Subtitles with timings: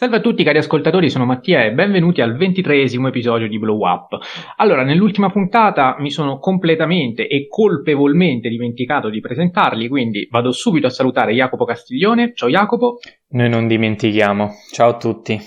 [0.00, 4.18] Salve a tutti cari ascoltatori, sono Mattia e benvenuti al ventitreesimo episodio di Blow Up.
[4.56, 10.88] Allora, nell'ultima puntata mi sono completamente e colpevolmente dimenticato di presentarli, quindi vado subito a
[10.88, 12.32] salutare Jacopo Castiglione.
[12.32, 12.96] Ciao Jacopo.
[13.32, 14.48] Noi non dimentichiamo.
[14.72, 15.38] Ciao a tutti.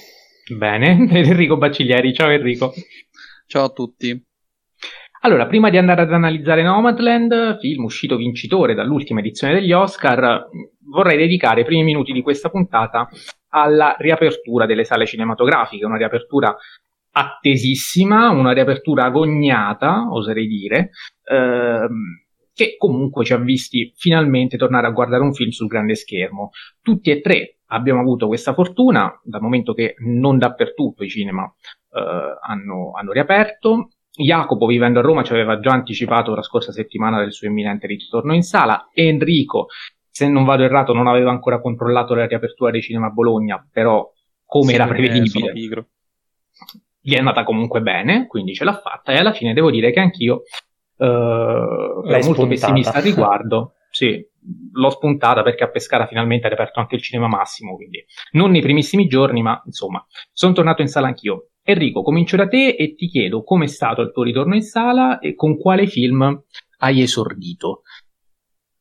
[0.56, 2.14] Bene, Enrico Baciglieri.
[2.14, 2.74] Ciao Enrico.
[3.48, 4.24] Ciao a tutti.
[5.26, 10.50] Allora, prima di andare ad analizzare Nomadland, film uscito vincitore dall'ultima edizione degli Oscar,
[10.90, 13.08] vorrei dedicare i primi minuti di questa puntata
[13.52, 16.54] alla riapertura delle sale cinematografiche, una riapertura
[17.12, 20.90] attesissima, una riapertura agognata, oserei dire,
[21.24, 26.50] ehm, che comunque ci ha visti finalmente tornare a guardare un film sul grande schermo.
[26.82, 31.50] Tutti e tre abbiamo avuto questa fortuna, dal momento che non dappertutto i cinema
[31.94, 32.02] eh,
[32.42, 33.88] hanno, hanno riaperto.
[34.16, 38.34] Jacopo, vivendo a Roma, ci aveva già anticipato la scorsa settimana del suo imminente ritorno
[38.34, 38.90] in sala.
[38.94, 39.68] Enrico
[40.14, 44.08] se non vado errato, non aveva ancora controllato la riapertura dei cinema a Bologna, però
[44.46, 45.52] come sì, era prevedibile,
[47.02, 50.00] gli è andata comunque bene, quindi ce l'ha fatta e alla fine devo dire che
[50.00, 50.44] anch'io
[50.98, 52.48] uh, ero molto spuntata.
[52.48, 53.74] pessimista al riguardo.
[53.94, 54.28] Sì,
[54.72, 58.62] l'ho spuntata perché a Pescara finalmente ha riaperto anche il cinema massimo, quindi non nei
[58.62, 61.50] primissimi giorni, ma insomma, sono tornato in sala anch'io.
[61.66, 65.34] Enrico, comincio da te e ti chiedo com'è stato il tuo ritorno in sala e
[65.34, 66.44] con quale film
[66.80, 67.84] hai esordito.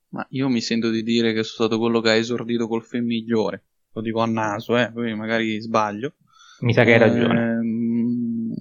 [0.08, 3.06] Ma io mi sento di dire che sono stato quello che ha esordito col film
[3.06, 3.66] migliore.
[3.92, 6.14] Lo dico a naso, eh, poi magari sbaglio.
[6.60, 7.40] Mi sa che hai ragione.
[7.40, 8.54] Ehm,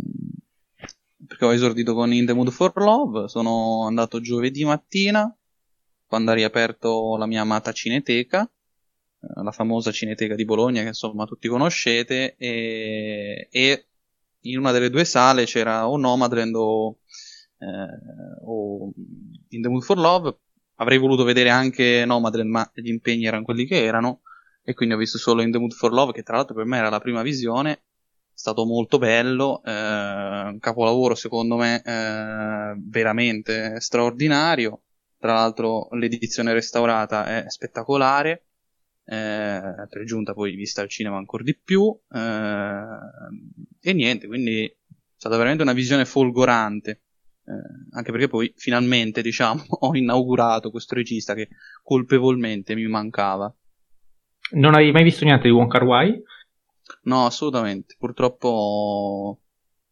[1.26, 5.36] perché ho esordito con In the Mood for Love, sono andato giovedì mattina,
[6.06, 11.26] quando ha riaperto la mia amata cineteca, eh, la famosa cineteca di Bologna che insomma
[11.26, 13.86] tutti conoscete, e, e
[14.42, 16.98] in una delle due sale c'era o Nomadland o,
[17.60, 18.92] eh, o
[19.50, 20.38] In the Mood for Love,
[20.76, 24.22] avrei voluto vedere anche Nomadland, ma gli impegni erano quelli che erano.
[24.64, 26.78] E quindi ho visto solo In the Mood for Love, che tra l'altro per me
[26.78, 27.72] era la prima visione.
[28.34, 34.84] È stato molto bello, eh, un capolavoro secondo me eh, veramente straordinario.
[35.18, 38.46] Tra l'altro l'edizione restaurata è spettacolare.
[39.12, 41.94] Eh, per giunta poi vista al cinema ancora di più.
[42.10, 42.86] Eh,
[43.82, 44.76] e niente, quindi è
[45.18, 47.02] stata veramente una visione folgorante.
[47.44, 51.50] Eh, anche perché poi finalmente, diciamo, ho inaugurato questo regista che
[51.84, 53.54] colpevolmente mi mancava.
[54.52, 56.22] Non hai mai visto niente di Wong Kar Wai?
[57.04, 57.96] No, assolutamente.
[57.98, 59.42] Purtroppo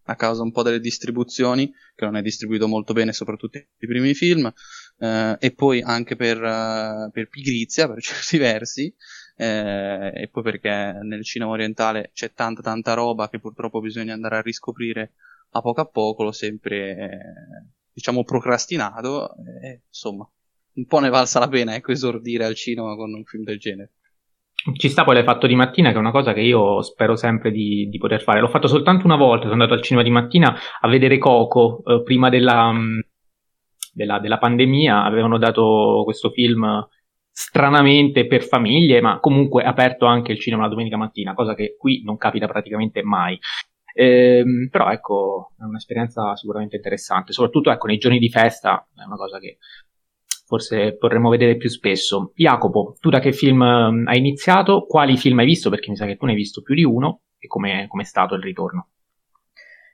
[0.03, 4.13] a causa un po' delle distribuzioni, che non è distribuito molto bene, soprattutto i primi
[4.13, 4.51] film,
[4.99, 8.93] eh, e poi anche per, uh, per, pigrizia, per certi versi,
[9.37, 14.37] eh, e poi perché nel cinema orientale c'è tanta tanta roba che purtroppo bisogna andare
[14.37, 15.13] a riscoprire
[15.51, 19.35] a poco a poco l'ho sempre, eh, diciamo, procrastinato.
[19.63, 20.29] E, insomma,
[20.73, 23.91] un po' ne valsa la pena, ecco, esordire al cinema con un film del genere.
[24.73, 27.49] Ci sta poi l'hai fatto di mattina, che è una cosa che io spero sempre
[27.49, 28.41] di, di poter fare.
[28.41, 32.03] L'ho fatto soltanto una volta, sono andato al cinema di mattina a vedere Coco, eh,
[32.03, 32.99] prima della, mm,
[33.93, 36.87] della, della pandemia, avevano dato questo film
[37.31, 42.03] stranamente per famiglie, ma comunque aperto anche il cinema la domenica mattina, cosa che qui
[42.03, 43.39] non capita praticamente mai.
[43.93, 49.15] Ehm, però ecco, è un'esperienza sicuramente interessante, soprattutto ecco, nei giorni di festa, è una
[49.15, 49.57] cosa che
[50.45, 52.31] forse vorremmo vedere più spesso.
[52.35, 54.85] Jacopo, tu da che film ehm, hai iniziato?
[54.85, 55.69] Quali film hai visto?
[55.69, 58.35] Perché mi sa che tu ne hai visto più di uno e come è stato
[58.35, 58.89] il ritorno?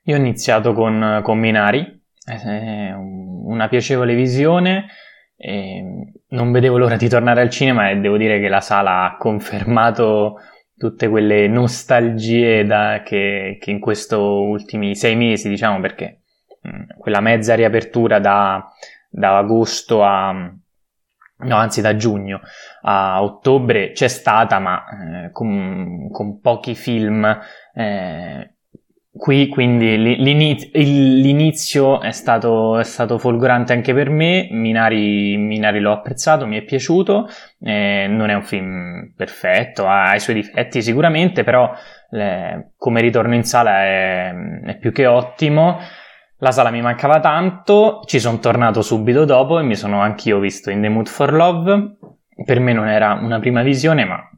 [0.05, 4.87] Io ho iniziato con, con Minari, è una piacevole visione.
[6.29, 10.39] non vedevo l'ora di tornare al cinema e devo dire che la sala ha confermato
[10.77, 16.21] tutte quelle nostalgie da, che, che, in questi ultimi sei mesi, diciamo, perché
[16.67, 18.67] mm, quella mezza riapertura da,
[19.09, 22.41] da, agosto a, no, anzi da giugno
[22.81, 24.83] a ottobre c'è stata, ma
[25.25, 27.25] eh, con, con, pochi film
[27.73, 28.54] eh,
[29.17, 35.93] Qui quindi l'inizio, l'inizio è, stato, è, stato, folgorante anche per me, Minari, Minari l'ho
[35.93, 37.25] apprezzato, mi è piaciuto,
[37.61, 41.73] eh, non è un film perfetto, ha, ha i suoi difetti sicuramente, però
[42.11, 44.33] eh, come ritorno in sala è,
[44.65, 45.79] è, più che ottimo.
[46.39, 50.71] La sala mi mancava tanto, ci sono tornato subito dopo e mi sono anch'io visto
[50.71, 51.95] In the Mood for Love.
[52.43, 54.29] Per me non era una prima visione, ma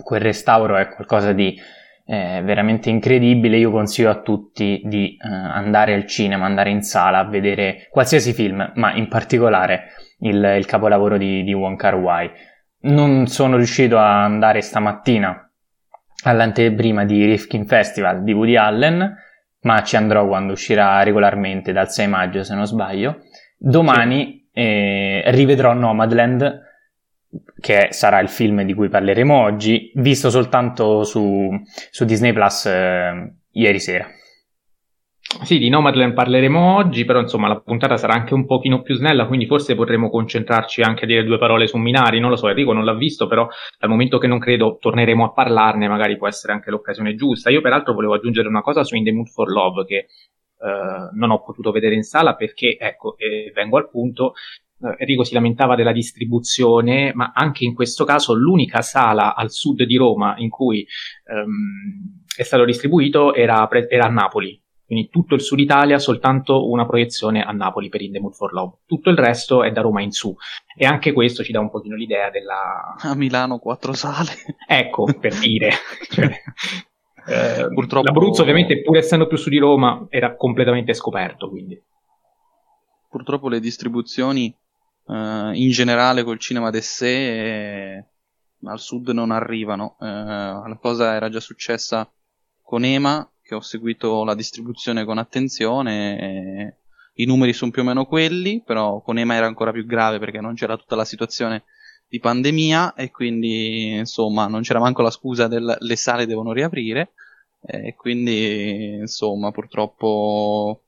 [0.00, 1.58] quel restauro è qualcosa di
[2.04, 3.56] è veramente incredibile.
[3.56, 8.32] Io consiglio a tutti di uh, andare al cinema, andare in sala a vedere qualsiasi
[8.32, 12.30] film, ma in particolare il, il capolavoro di, di Wong Kar Wai.
[12.82, 15.50] Non sono riuscito a andare stamattina
[16.24, 19.16] all'anteprima di Rifkin Festival di Woody Allen,
[19.60, 23.20] ma ci andrò quando uscirà regolarmente dal 6 maggio, se non sbaglio.
[23.56, 24.60] Domani sì.
[24.60, 26.70] eh, rivedrò Nomadland
[27.58, 31.50] che sarà il film di cui parleremo oggi, visto soltanto su,
[31.90, 34.06] su Disney Plus eh, ieri sera.
[35.44, 39.26] Sì, di Nomadland parleremo oggi, però insomma la puntata sarà anche un pochino più snella,
[39.26, 42.74] quindi forse potremo concentrarci anche a dire due parole su Minari, non lo so, Enrico
[42.74, 46.52] non l'ha visto, però dal momento che non credo torneremo a parlarne, magari può essere
[46.52, 47.48] anche l'occasione giusta.
[47.48, 50.06] Io peraltro volevo aggiungere una cosa su In the Mood for Love che eh,
[51.14, 54.61] non ho potuto vedere in sala perché, ecco, e vengo al punto, eh,
[54.98, 59.96] Enrico si lamentava della distribuzione, ma anche in questo caso l'unica sala al sud di
[59.96, 60.86] Roma in cui
[61.24, 64.62] ehm, è stato distribuito era, era a Napoli
[64.92, 68.52] quindi tutto il sud Italia, soltanto una proiezione a Napoli per In the Mood for
[68.52, 68.80] Love.
[68.84, 70.36] Tutto il resto è da Roma in su.
[70.76, 72.94] E anche questo ci dà un pochino l'idea della...
[72.98, 74.32] A Milano quattro sale.
[74.68, 75.70] Ecco, per dire.
[76.10, 76.26] cioè,
[77.26, 78.06] eh, Purtroppo...
[78.06, 81.82] L'Abruzzo ovviamente, pur essendo più su di Roma, era completamente scoperto, quindi.
[83.08, 84.54] Purtroppo le distribuzioni
[85.06, 88.04] eh, in generale col cinema d'essè eh,
[88.64, 89.96] al sud non arrivano.
[90.00, 92.10] Eh, la cosa era già successa
[92.60, 96.78] con Ema che ho seguito la distribuzione con attenzione.
[97.14, 100.40] I numeri sono più o meno quelli, però con EMA era ancora più grave perché
[100.40, 101.64] non c'era tutta la situazione
[102.08, 107.12] di pandemia e quindi insomma non c'era manco la scusa del le sale devono riaprire
[107.64, 110.82] e quindi insomma purtroppo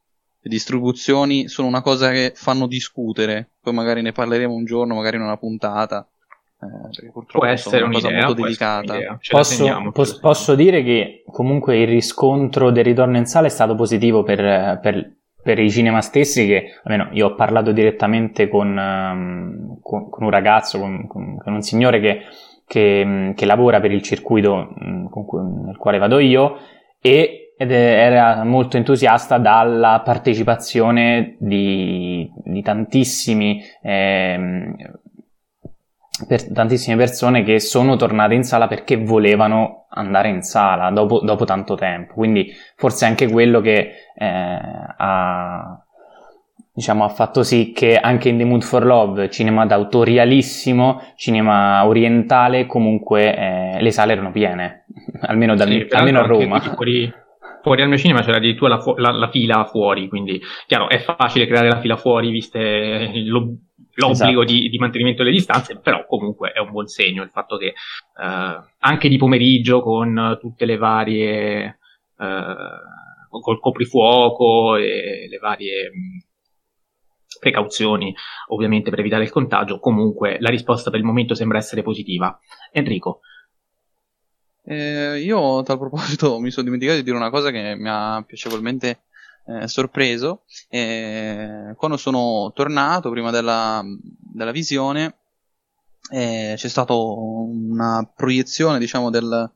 [0.45, 5.17] le distribuzioni sono una cosa che fanno discutere poi magari ne parleremo un giorno magari
[5.17, 6.07] in una puntata
[6.65, 9.19] eh, può essere una cosa molto delicata.
[9.29, 14.23] Posso, pos- posso, dire che comunque il riscontro del ritorno in sala è stato positivo
[14.23, 15.13] per, per,
[15.43, 16.47] per i cinema stessi.
[16.47, 21.63] Che almeno io ho parlato direttamente con, um, con, con un ragazzo, con, con, un
[21.63, 22.21] signore che,
[22.67, 26.57] che, che, lavora per il circuito um, cui, nel quale vado io
[27.01, 34.75] e ed era molto entusiasta dalla partecipazione di, di tantissimi eh,
[36.29, 41.45] per tantissime persone che sono tornate in sala perché volevano andare in sala dopo, dopo
[41.45, 42.15] tanto tempo.
[42.15, 44.59] Quindi forse anche quello che eh,
[44.97, 45.85] ha,
[46.73, 52.67] diciamo, ha fatto sì che anche in The Mood for Love, cinema d'autorialissimo, cinema orientale,
[52.67, 54.85] comunque eh, le sale erano piene,
[55.23, 56.61] almeno, da, sì, almeno a Roma.
[56.61, 57.13] Fuori,
[57.65, 61.47] fuori al mio cinema c'era addirittura la, la, la, fila fuori, quindi chiaro è facile
[61.47, 63.57] creare la fila fuori viste lo,
[63.95, 64.61] l'obbligo esatto.
[64.61, 68.61] di, di, mantenimento delle distanze, però comunque è un buon segno il fatto che eh,
[68.79, 71.79] anche di pomeriggio con tutte le varie
[72.19, 75.91] eh, col coprifuoco e le varie
[77.41, 78.15] precauzioni
[78.49, 82.39] ovviamente per evitare il contagio, comunque la risposta per il momento sembra essere positiva.
[82.73, 83.21] Enrico.
[84.67, 88.23] Eh, io a tal proposito mi sono dimenticato di dire una cosa che mi ha
[88.27, 89.03] piacevolmente
[89.47, 90.45] eh, sorpreso.
[90.69, 95.17] E quando sono tornato, prima della, della visione,
[96.11, 99.51] eh, c'è stata una proiezione, diciamo, del,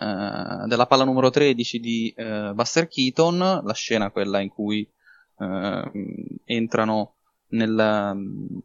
[0.00, 4.88] eh, della palla numero 13 di eh, Buster Keaton, la scena quella in cui
[5.38, 5.90] eh,
[6.44, 7.14] entrano
[7.50, 8.62] nel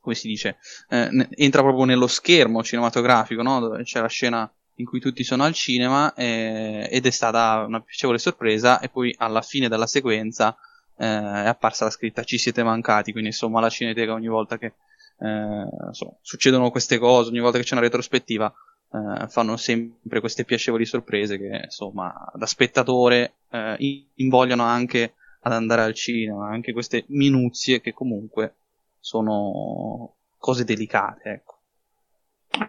[0.00, 0.56] come si dice,
[0.88, 3.78] eh, entra proprio nello schermo cinematografico, no?
[3.84, 4.52] C'è la scena
[4.82, 9.14] in cui tutti sono al cinema eh, ed è stata una piacevole sorpresa e poi
[9.16, 10.56] alla fine della sequenza
[10.96, 14.74] eh, è apparsa la scritta ci siete mancati, quindi insomma la cineteca ogni volta che
[15.18, 18.52] eh, insomma, succedono queste cose, ogni volta che c'è una retrospettiva
[18.92, 25.82] eh, fanno sempre queste piacevoli sorprese che insomma da spettatore eh, invogliano anche ad andare
[25.82, 28.54] al cinema, anche queste minuzie che comunque
[29.00, 31.56] sono cose delicate, ecco.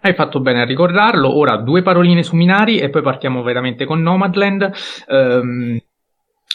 [0.02, 1.38] Hai fatto bene a ricordarlo.
[1.38, 4.72] Ora due paroline su Minari e poi partiamo veramente con Nomadland.
[5.08, 5.78] Um,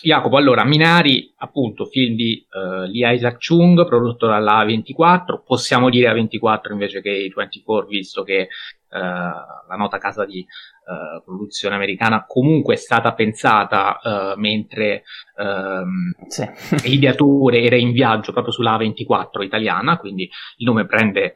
[0.00, 6.12] Jacopo, allora, Minari, appunto, film di uh, Lee Isaac Chung, prodotto dalla A24, possiamo dire
[6.12, 8.49] A24 invece che A24, visto che
[8.90, 13.99] uh, la nota casa di uh, produzione americana comunque è stata pensata
[14.37, 15.02] mentre
[15.37, 16.47] um, sì.
[16.88, 21.35] l'ideatore era in viaggio proprio sulla A24 italiana, quindi il nome prende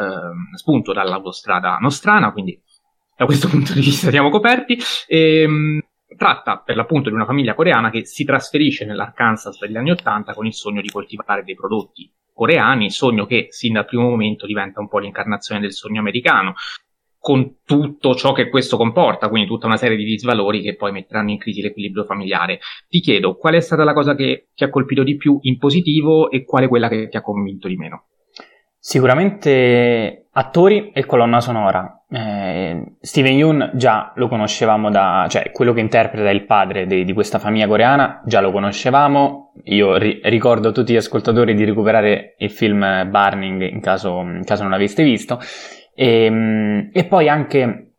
[0.00, 2.60] eh, spunto dall'autostrada nostrana, quindi
[3.16, 4.78] da questo punto di vista siamo coperti.
[5.06, 5.80] E, ehm,
[6.16, 10.46] tratta per l'appunto di una famiglia coreana che si trasferisce nell'Arkansas degli anni Ottanta con
[10.46, 14.88] il sogno di coltivare dei prodotti coreani, sogno che sin dal primo momento diventa un
[14.88, 16.54] po' l'incarnazione del sogno americano,
[17.18, 21.30] con tutto ciò che questo comporta, quindi tutta una serie di disvalori che poi metteranno
[21.30, 22.60] in crisi l'equilibrio familiare.
[22.88, 26.30] Ti chiedo qual è stata la cosa che ti ha colpito di più in positivo
[26.30, 28.06] e qual è quella che ti ha convinto di meno?
[28.82, 32.02] Sicuramente attori e colonna sonora.
[32.10, 37.12] eh, Steven Yeun già lo conoscevamo da, cioè quello che interpreta il padre di, di
[37.12, 39.52] questa famiglia coreana, già lo conoscevamo.
[39.64, 44.44] Io ri- ricordo a tutti gli ascoltatori di recuperare il film Burning in caso, in
[44.46, 45.38] caso non l'aveste visto.
[45.94, 47.92] E, ehm, e poi anche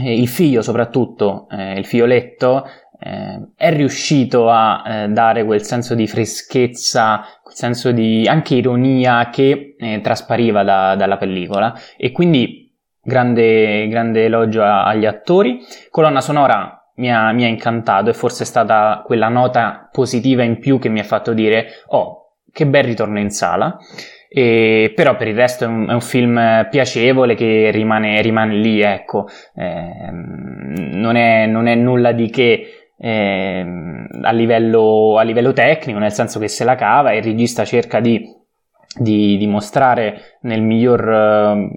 [0.00, 2.64] eh, il figlio, soprattutto eh, il figlioletto,
[3.00, 9.30] eh, è riuscito a eh, dare quel senso di freschezza, quel senso di anche ironia
[9.30, 12.70] che eh, traspariva da, dalla pellicola e quindi
[13.02, 15.60] grande, grande elogio a, agli attori.
[15.90, 20.58] Colonna sonora mi ha, mi ha incantato e forse è stata quella nota positiva in
[20.58, 23.78] più che mi ha fatto dire oh, che bel ritorno in sala.
[24.32, 28.80] E, però per il resto è un, è un film piacevole che rimane, rimane lì,
[28.80, 29.26] ecco,
[29.56, 33.64] eh, non, è, non, è, nulla di che eh,
[34.22, 37.98] a, livello, a, livello, tecnico, nel senso che se la cava e il regista cerca
[37.98, 38.22] di,
[38.94, 41.70] di, di mostrare nel miglior,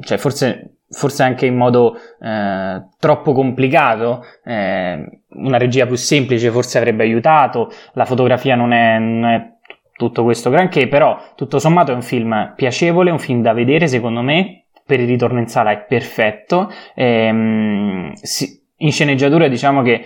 [0.00, 6.78] cioè forse, forse anche in modo eh, troppo complicato, eh, una regia più semplice forse
[6.78, 9.50] avrebbe aiutato, la fotografia non è, non è
[9.94, 14.22] tutto questo granché, però tutto sommato è un film piacevole, un film da vedere secondo
[14.22, 20.04] me, per il ritorno in sala è perfetto, ehm, si, in sceneggiatura diciamo che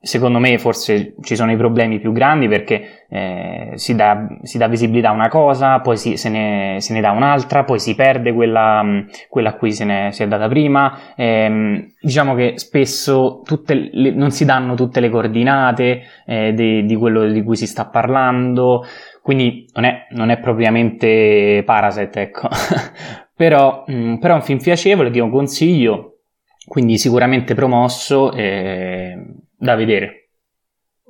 [0.00, 4.68] secondo me forse ci sono i problemi più grandi perché eh, si, dà, si, dà,
[4.68, 8.32] visibilità a una cosa, poi si, se, ne, se, ne, dà un'altra, poi si perde
[8.32, 8.84] quella,
[9.28, 11.14] quella a cui se ne si è data prima.
[11.16, 17.26] Eh, diciamo che spesso le, non si danno tutte le coordinate eh, di, di, quello
[17.26, 18.84] di cui si sta parlando,
[19.20, 22.48] quindi non è, non è propriamente Parasite, ecco.
[23.34, 26.18] però, mh, però è un film piacevole che io consiglio,
[26.66, 28.32] quindi sicuramente promosso.
[28.32, 30.28] Eh, da vedere.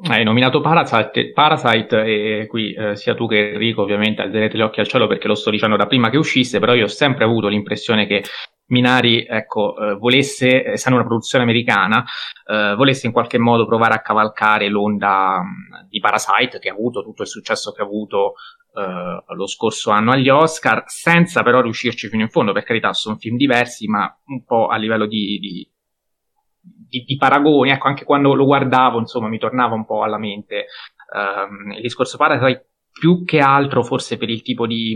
[0.01, 4.79] Hai nominato Parasite, Parasite e qui eh, sia tu che Enrico ovviamente alzerete gli occhi
[4.79, 7.49] al cielo perché lo sto dicendo da prima che uscisse, però io ho sempre avuto
[7.49, 8.23] l'impressione che
[8.67, 12.05] Minari ecco, eh, volesse, essendo una produzione americana,
[12.47, 17.03] eh, volesse in qualche modo provare a cavalcare l'onda mh, di Parasite che ha avuto
[17.03, 18.35] tutto il successo che ha avuto
[18.77, 23.17] eh, lo scorso anno agli Oscar, senza però riuscirci fino in fondo, per carità sono
[23.17, 25.69] film diversi, ma un po' a livello di, di
[26.89, 30.67] di, di, paragoni, ecco, anche quando lo guardavo, insomma, mi tornava un po' alla mente.
[31.13, 34.95] Um, il discorso Parasite, più che altro forse per il tipo di,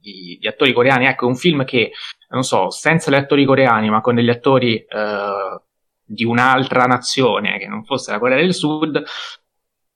[0.00, 1.92] di, di, attori coreani, ecco, è un film che,
[2.30, 5.60] non so, senza gli attori coreani, ma con degli attori uh,
[6.04, 9.02] di un'altra nazione, che non fosse la Corea del Sud,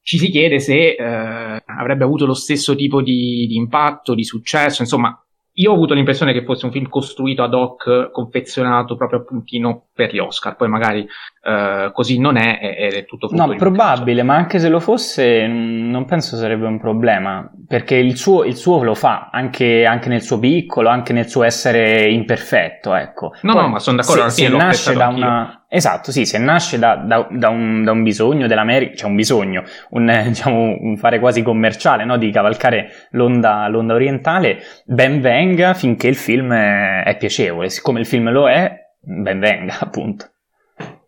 [0.03, 4.83] ci si chiede se uh, avrebbe avuto lo stesso tipo di, di impatto, di successo,
[4.83, 5.21] insomma,
[5.59, 9.87] io ho avuto l'impressione che fosse un film costruito ad hoc, confezionato proprio a puntino
[9.95, 14.35] per gli Oscar, poi magari uh, così non è ed è tutto No, probabile, ma
[14.35, 18.95] anche se lo fosse non penso sarebbe un problema, perché il suo, il suo lo
[18.95, 23.33] fa, anche, anche, nel suo piccolo, anche nel suo essere imperfetto, ecco.
[23.41, 25.66] No, poi, no, ma sono d'accordo, se, se nasce da una...
[25.69, 29.65] Esatto, sì, se nasce da, da, da, un, da, un, bisogno dell'America, cioè un bisogno,
[29.91, 32.17] un, diciamo, un fare quasi commerciale, no?
[32.17, 37.69] di cavalcare l'onda, l'onda, orientale, ben venga finché il film è, è piacevole.
[37.69, 40.31] Siccome il film lo è, ben venga, appunto.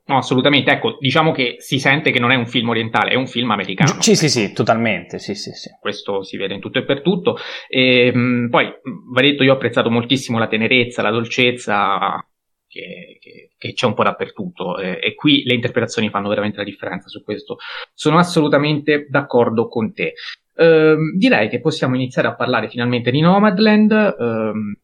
[0.06, 0.70] No, assolutamente.
[0.72, 4.00] Ecco, diciamo che si sente che non è un film orientale, è un film americano.
[4.00, 5.18] Sì, sì, sì, totalmente.
[5.18, 5.68] Sì, sì, sì.
[5.78, 7.36] Questo si vede in tutto e per tutto.
[7.68, 8.72] E, mh, poi,
[9.12, 12.26] va detto, io ho apprezzato moltissimo la tenerezza, la dolcezza
[12.78, 14.78] che, che, che c'è un po' dappertutto.
[14.78, 17.56] Eh, e qui le interpretazioni fanno veramente la differenza su questo.
[17.92, 20.14] Sono assolutamente d'accordo con te.
[20.54, 24.78] Eh, direi che possiamo iniziare a parlare finalmente di Nomadland, ehm,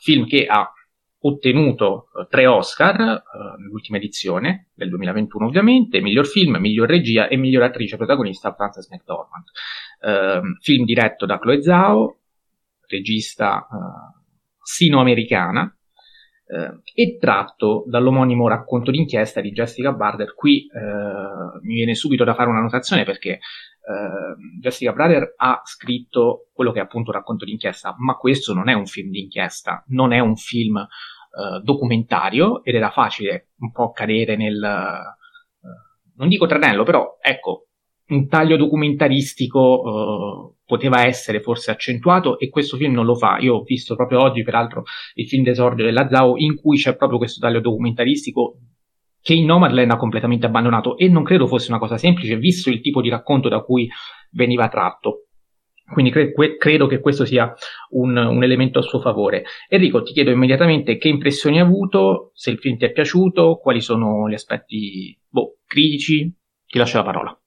[0.00, 0.70] film che ha
[1.18, 7.36] ottenuto uh, tre Oscar uh, nell'ultima edizione del 2021 ovviamente, miglior film, miglior regia e
[7.36, 9.46] miglior attrice protagonista Frances McDormand.
[10.00, 12.18] Uh, film diretto da Chloe Zhao,
[12.86, 13.66] regista
[14.62, 15.75] sino-americana,
[16.48, 20.34] e tratto dall'omonimo racconto d'inchiesta di Jessica Barder.
[20.34, 20.68] Qui
[21.62, 23.40] mi viene subito da fare una notazione perché
[24.60, 28.72] Jessica Brader ha scritto quello che è appunto un racconto d'inchiesta, ma questo non è
[28.72, 30.86] un film d'inchiesta, non è un film
[31.62, 34.58] documentario ed era facile un po' cadere nel,
[36.16, 37.68] non dico tranello, però ecco,
[38.08, 43.38] un taglio documentaristico uh, poteva essere forse accentuato e questo film non lo fa.
[43.40, 44.84] Io ho visto proprio oggi, peraltro,
[45.14, 48.58] il film d'esordio della Zao in cui c'è proprio questo taglio documentaristico
[49.20, 52.80] che in Nomadland ha completamente abbandonato e non credo fosse una cosa semplice visto il
[52.80, 53.88] tipo di racconto da cui
[54.30, 55.22] veniva tratto.
[55.92, 57.52] Quindi cre- que- credo che questo sia
[57.90, 59.44] un, un, elemento a suo favore.
[59.68, 63.80] Enrico, ti chiedo immediatamente che impressioni hai avuto, se il film ti è piaciuto, quali
[63.80, 66.32] sono gli aspetti boh, critici.
[66.66, 67.40] Ti lascio la parola.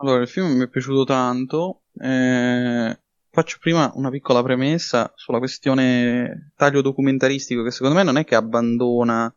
[0.00, 1.82] Allora, il film mi è piaciuto tanto.
[2.00, 3.00] Eh,
[3.30, 8.36] faccio prima una piccola premessa sulla questione taglio documentaristico che secondo me non è che
[8.36, 9.32] abbandona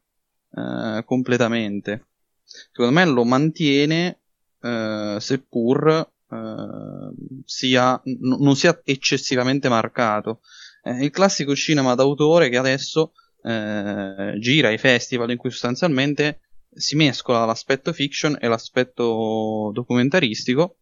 [0.55, 2.07] eh, completamente.
[2.43, 4.19] Secondo me lo mantiene,
[4.61, 7.11] eh, seppur eh,
[7.45, 10.41] sia, n- non sia eccessivamente marcato.
[10.83, 13.13] il classico cinema d'autore che adesso
[13.43, 16.41] eh, gira ai festival in cui sostanzialmente
[16.73, 20.77] si mescola l'aspetto fiction e l'aspetto documentaristico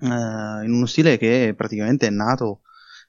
[0.00, 0.06] eh,
[0.64, 2.62] in uno stile che praticamente è nato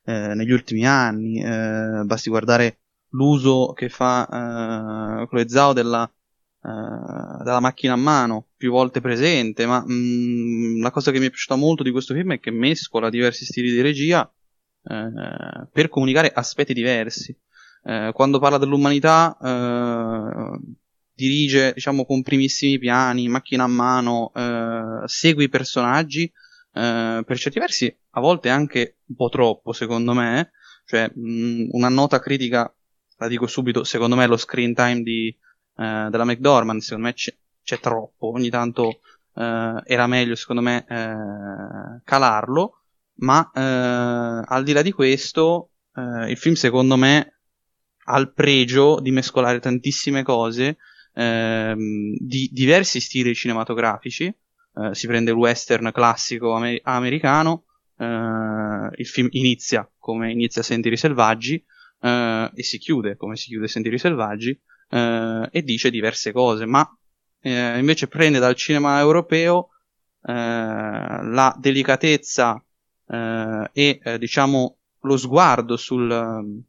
[0.05, 1.41] eh, negli ultimi anni.
[1.43, 2.79] Eh, basti guardare
[3.09, 9.65] l'uso che fa eh, Chloe Zhao della, eh, della macchina a mano, più volte presente,
[9.65, 12.51] ma mh, mm, la cosa che mi è piaciuta molto di questo film è che
[12.51, 14.29] mescola diversi stili di regia
[14.83, 17.35] eh, per comunicare aspetti diversi.
[17.85, 19.37] Eh, quando parla dell'umanità
[21.13, 26.23] dirige diciamo con primissimi piani, macchina a mano, eh, segue i personaggi,
[26.73, 30.51] eh, per certi versi a volte anche un po' troppo secondo me,
[30.85, 32.73] cioè mh, una nota critica,
[33.17, 37.35] la dico subito, secondo me lo screen time di, eh, della McDormand, secondo me c'è,
[37.63, 38.99] c'è troppo, ogni tanto
[39.35, 40.85] eh, era meglio secondo me
[42.03, 42.81] calarlo,
[43.15, 47.39] ma al di là di questo il film secondo me
[48.05, 50.77] al pregio di mescolare tantissime cose
[51.13, 54.25] ehm, di diversi stili cinematografici.
[54.25, 57.65] Eh, si prende il western classico amer- americano,
[57.97, 61.63] eh, il film inizia come inizia Sentieri Selvaggi
[62.01, 66.87] eh, e si chiude come si chiude Sentieri Selvaggi eh, e dice diverse cose, ma
[67.41, 69.69] eh, invece prende dal cinema europeo
[70.25, 72.63] la delicatezza
[73.05, 76.63] e diciamo lo sguardo sul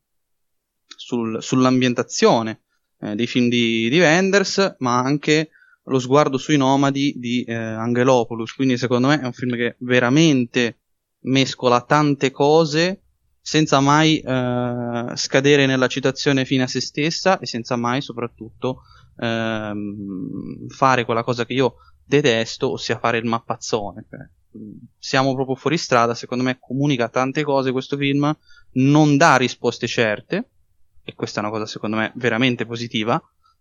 [0.97, 2.64] sul, sull'ambientazione
[3.05, 5.51] eh, dei film di, di Wenders, ma anche
[5.85, 8.53] lo sguardo sui nomadi di eh, Angelopoulos.
[8.55, 10.79] Quindi, secondo me, è un film che veramente
[11.25, 13.01] mescola tante cose
[13.41, 18.83] senza mai eh, scadere nella citazione fine a se stessa e senza mai, soprattutto,
[19.19, 21.75] ehm, fare quella cosa che io
[22.07, 24.07] detesto, ossia fare il mappazzone.
[24.09, 24.29] Cioè,
[24.99, 28.35] siamo proprio fuori strada, secondo me comunica tante cose questo film,
[28.73, 30.51] non dà risposte certe,
[31.05, 33.17] e questa è una cosa secondo me veramente positiva,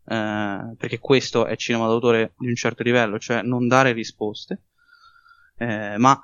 [0.06, 4.62] eh, perché questo è cinema d'autore di un certo livello, cioè non dare risposte,
[5.58, 6.20] eh, ma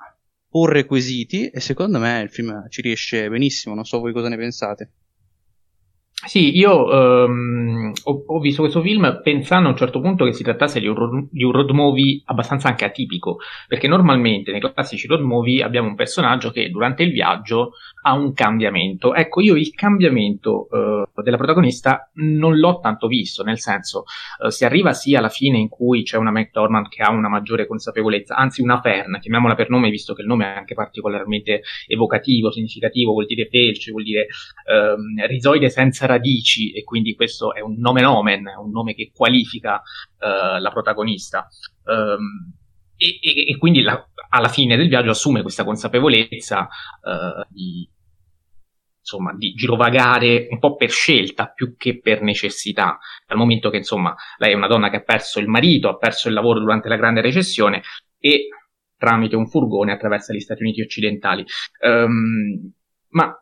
[0.48, 4.36] porre quesiti e secondo me il film ci riesce benissimo, non so voi cosa ne
[4.36, 4.92] pensate.
[6.26, 10.42] Sì, io um, ho, ho, visto questo film pensando a un certo punto che si
[10.42, 15.06] trattasse di un, road, di un, road, movie abbastanza anche atipico, perché normalmente nei classici
[15.06, 19.14] road movie abbiamo un personaggio che durante il viaggio ha un cambiamento.
[19.14, 24.04] Ecco, io il cambiamento uh, della protagonista non l'ho tanto visto, nel senso
[24.42, 27.66] uh, si arriva sì alla fine in cui c'è una McDormand che ha una maggiore
[27.66, 32.50] consapevolezza, anzi una Fern, chiamiamola per nome visto che il nome è anche particolarmente evocativo,
[32.50, 37.76] significativo, vuol dire felce, vuol dire uh, risoide senza radici e quindi questo è un
[37.78, 39.82] nome nomen, un nome che qualifica
[40.20, 41.48] la protagonista.
[41.84, 42.59] Um,
[43.00, 46.68] e, e, e, quindi la, alla fine del viaggio assume questa consapevolezza
[47.00, 47.88] uh, di,
[48.98, 54.14] insomma, di girovagare un po' per scelta più che per necessità, dal momento che insomma
[54.36, 56.96] lei è una donna che ha perso il marito, ha perso il lavoro durante la
[56.96, 57.80] grande recessione
[58.18, 58.48] e
[58.98, 61.42] tramite un furgone attraversa gli Stati Uniti occidentali.
[61.82, 62.70] Um,
[63.12, 63.34] ma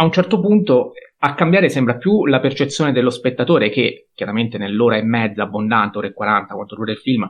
[0.00, 4.96] a un certo punto a cambiare sembra più la percezione dello spettatore che chiaramente nell'ora
[4.96, 7.28] e mezza abbondante, ora e 40 quanto dura il film,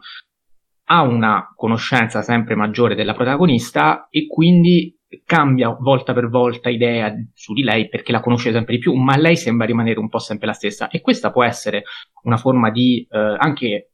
[0.90, 7.53] ha una conoscenza sempre maggiore della protagonista e quindi cambia volta per volta idea su
[7.53, 10.46] di lei perché la conosce sempre di più, ma lei sembra rimanere un po' sempre
[10.46, 10.88] la stessa.
[10.88, 11.85] E questa può essere
[12.22, 13.92] una forma di eh, anche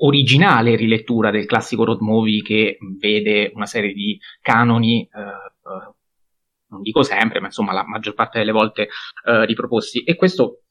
[0.00, 5.94] originale rilettura del classico road movie che vede una serie di canoni, eh, eh,
[6.68, 8.88] non dico sempre, ma insomma la maggior parte delle volte
[9.24, 10.04] eh, riproposti.
[10.04, 10.62] E questo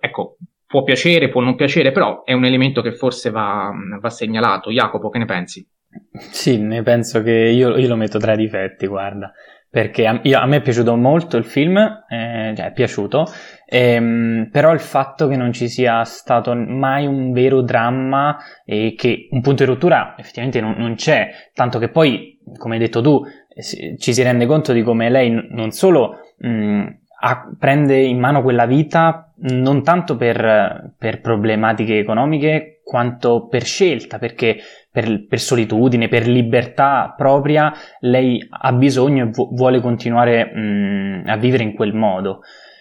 [0.00, 4.70] ecco può piacere, può non piacere, però è un elemento che forse va, va segnalato.
[4.70, 5.66] Jacopo, che ne pensi?
[6.12, 9.32] Sì, ne penso che io, io lo metto tra i difetti, guarda,
[9.70, 13.24] perché a, io, a, me è piaciuto molto il film, eh, cioè è piaciuto,
[13.66, 19.28] ehm, però il fatto che non ci sia stato mai un vero dramma e che
[19.30, 23.22] un punto di rottura effettivamente non, non c'è, tanto che poi, come hai detto tu,
[23.24, 26.86] eh, ci si rende conto di come lei non solo mh,
[27.20, 34.18] a, prende in mano quella vita non tanto per, per, problematiche economiche quanto per scelta,
[34.18, 34.58] perché
[34.90, 41.36] per, per, solitudine, per libertà propria, lei ha bisogno e vu- vuole continuare mh, a
[41.36, 42.40] vivere in quel modo.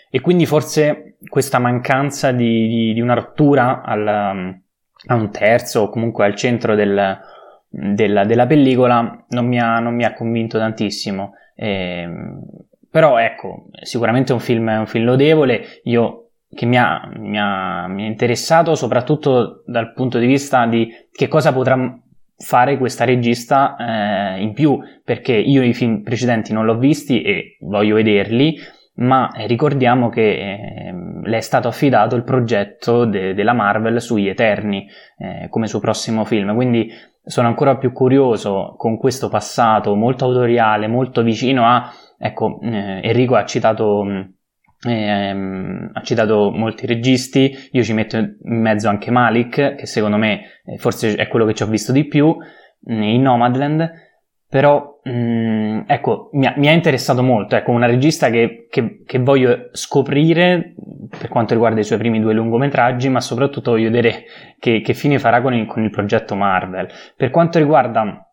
[0.09, 5.89] E quindi forse questa mancanza di, di, di una rottura al, a un terzo o
[5.89, 7.19] comunque al centro del,
[7.69, 11.33] della, della pellicola non mi, ha, non mi, ha, convinto tantissimo.
[11.55, 12.07] Eh,
[12.97, 15.81] però ecco, sicuramente è un film, un film lodevole.
[15.83, 20.91] Io che mi ha, mi, ha, mi ha, interessato soprattutto dal punto di vista di
[21.11, 21.77] che cosa potrà
[22.39, 27.57] fare questa regista eh, in più, perché io i film precedenti non l'ho visti e
[27.59, 28.57] voglio vederli,
[28.95, 34.87] ma ricordiamo che eh, le è stato affidato il progetto de- della Marvel sugli Eterni
[35.19, 36.89] eh, come suo prossimo film, quindi
[37.23, 43.35] sono ancora più curioso con questo passato molto autoriale, molto vicino a, ecco, eh, Enrico
[43.35, 44.03] ha citato
[44.85, 50.61] ehm, ha citato molti registi, io ci metto in mezzo anche Malik, che secondo me
[50.65, 52.35] eh, forse è quello che ci ho visto di più
[52.91, 53.91] mm, in Nomadland,
[54.49, 59.01] però mh, mm, ecco, mi ha, mi ha, interessato molto, ecco, una regista che, che,
[59.05, 60.73] che, voglio scoprire
[61.17, 64.25] per quanto riguarda i suoi primi due lungometraggi, ma soprattutto voglio vedere
[64.59, 66.87] che, che fine farà con il, con il progetto Marvel.
[67.15, 68.26] Per quanto riguarda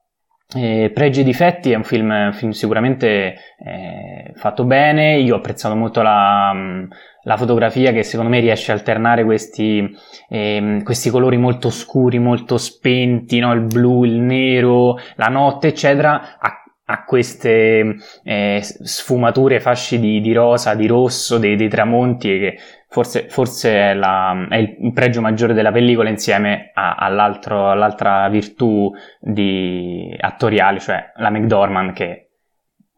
[0.55, 5.38] eh, Pregi e difetti è un film, un film sicuramente eh, fatto bene, io ho
[5.38, 6.85] apprezzato molto la, mm,
[7.23, 9.97] la, fotografia che secondo me riesce a alternare questi,
[10.29, 13.53] eh, questi colori molto scuri, molto spenti, no?
[13.53, 20.33] il blu, il nero, la notte eccetera, a a queste eh, sfumature, fasci di, di,
[20.33, 22.59] rosa, di rosso, dei, dei tramonti che
[22.95, 30.17] forse, forse è, la, è, il pregio maggiore della pellicola insieme a, all'altra virtù di,
[30.17, 32.29] attoriale, cioè la McDormand che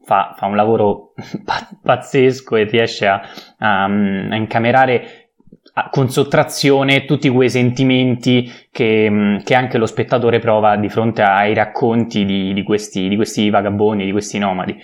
[0.04, 1.14] fa, fa un lavoro
[1.82, 3.22] pazzesco e riesce a,
[3.56, 5.30] a, a incamerare
[5.90, 11.54] con sottrazione tutti quei sentimenti che, mm, che, anche lo spettatore prova di fronte ai
[11.54, 14.78] racconti di, di, questi, di questi, vagabondi, di questi nomadi.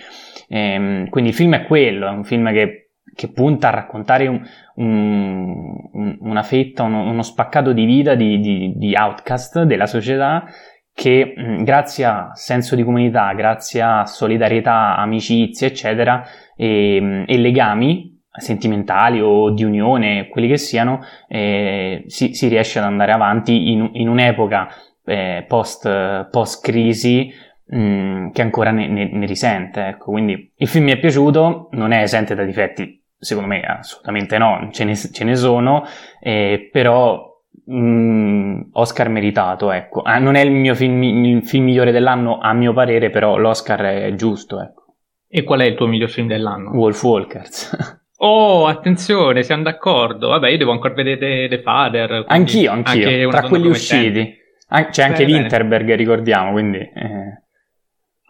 [0.49, 2.82] Ehm, quindi il film è quello, è un film che,
[3.15, 4.41] che punta a raccontare un,
[4.75, 10.45] un, una fetta, uno, uno, spaccato di vita di, di outcast della società
[10.93, 16.23] che mm, grazie a senso di comunità, grazie a solidarietà, amicizie, eccetera,
[16.55, 22.79] e, mm, e legami sentimentali o di unione, quelli che siano, eh, si, si, riesce
[22.79, 24.69] ad andare avanti in, in un'epoca
[25.05, 27.31] eh, post, post crisi
[27.65, 29.85] mh, mm, che ancora ne, ne, ne risente.
[29.85, 30.11] Ecco.
[30.11, 34.69] Quindi il film mi è piaciuto, non è esente da difetti, secondo me assolutamente no,
[34.71, 35.83] ce ne, ce ne sono,
[36.19, 37.31] eh, però
[37.71, 40.01] Mm, Oscar meritato, ecco.
[40.01, 43.79] Ah, non è il mio film, il film, migliore dell'anno, a mio parere, però l'Oscar
[43.81, 44.95] è giusto, ecco.
[45.29, 46.71] E qual è il tuo miglior film dell'anno?
[46.71, 48.01] Wolf Walkers.
[48.25, 50.29] Oh, attenzione, siamo d'accordo.
[50.29, 52.23] Vabbè, io devo ancora vedere The Father.
[52.27, 53.27] Anch'io, anch'io.
[53.29, 54.33] Tra quelli usciti.
[54.69, 55.97] An- c'è anche bene, Winterberg, bene.
[55.97, 56.77] ricordiamo, quindi...
[56.77, 57.41] Eh.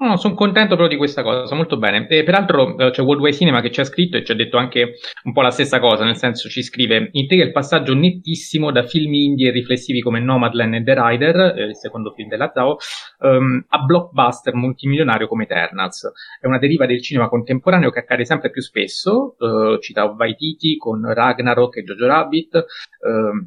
[0.04, 2.06] No, sono contento proprio di questa cosa, molto bene.
[2.10, 4.96] E peraltro eh, c'è Worldwide Cinema che ci ha scritto e ci ha detto anche
[5.24, 9.14] un po' la stessa cosa, nel senso ci scrive integra il passaggio nettissimo da film
[9.14, 12.76] indie e riflessivi come Nomadland e The Rider, eh, il secondo film della Zao,
[13.20, 16.12] um, a blockbuster multimilionario come Eternals.
[16.42, 21.02] È una deriva del cinema contemporaneo che accade sempre più spesso, uh, cita Waititi con
[21.14, 22.66] Ragnarok e Jojo Rabbit,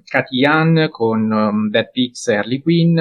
[0.04, 2.98] Cathy Yan con um, Dead Pigs e Harley Quinn,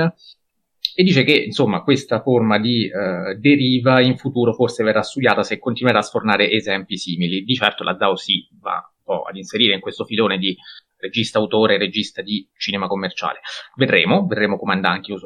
[0.96, 5.60] e dice che insomma questa forma di eh, deriva in futuro forse verrà studiata se
[5.60, 7.44] continuerà a sfornare esempi simili.
[7.44, 10.56] Di certo la DAO si va un po' ad inserire in questo filone di
[10.98, 13.42] regista autore, regista di cinema commerciale.
[13.76, 15.20] Vedremo, vedremo come andrà, anche io,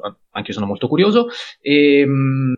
[0.51, 1.27] sono molto curioso.
[1.62, 2.55] E, ehm,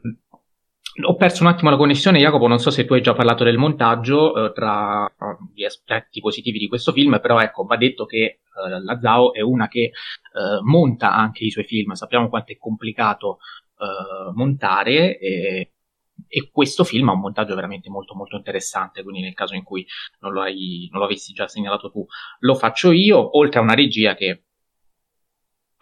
[1.03, 2.47] ho perso un attimo la connessione, Jacopo.
[2.47, 6.59] Non so se tu hai già parlato del montaggio eh, tra uh, gli aspetti positivi
[6.59, 9.91] di questo film, però ecco, va detto che uh, la Zao è una che
[10.33, 11.93] uh, monta anche i suoi film.
[11.93, 13.39] Sappiamo quanto è complicato
[14.35, 15.71] montare e,
[16.27, 19.01] e, questo film ha un montaggio veramente molto molto interessante.
[19.01, 19.83] Quindi, nel caso in cui
[20.19, 22.05] non lo, hai, non lo avessi già segnalato tu,
[22.39, 23.39] lo faccio io.
[23.39, 24.43] Oltre a una regia che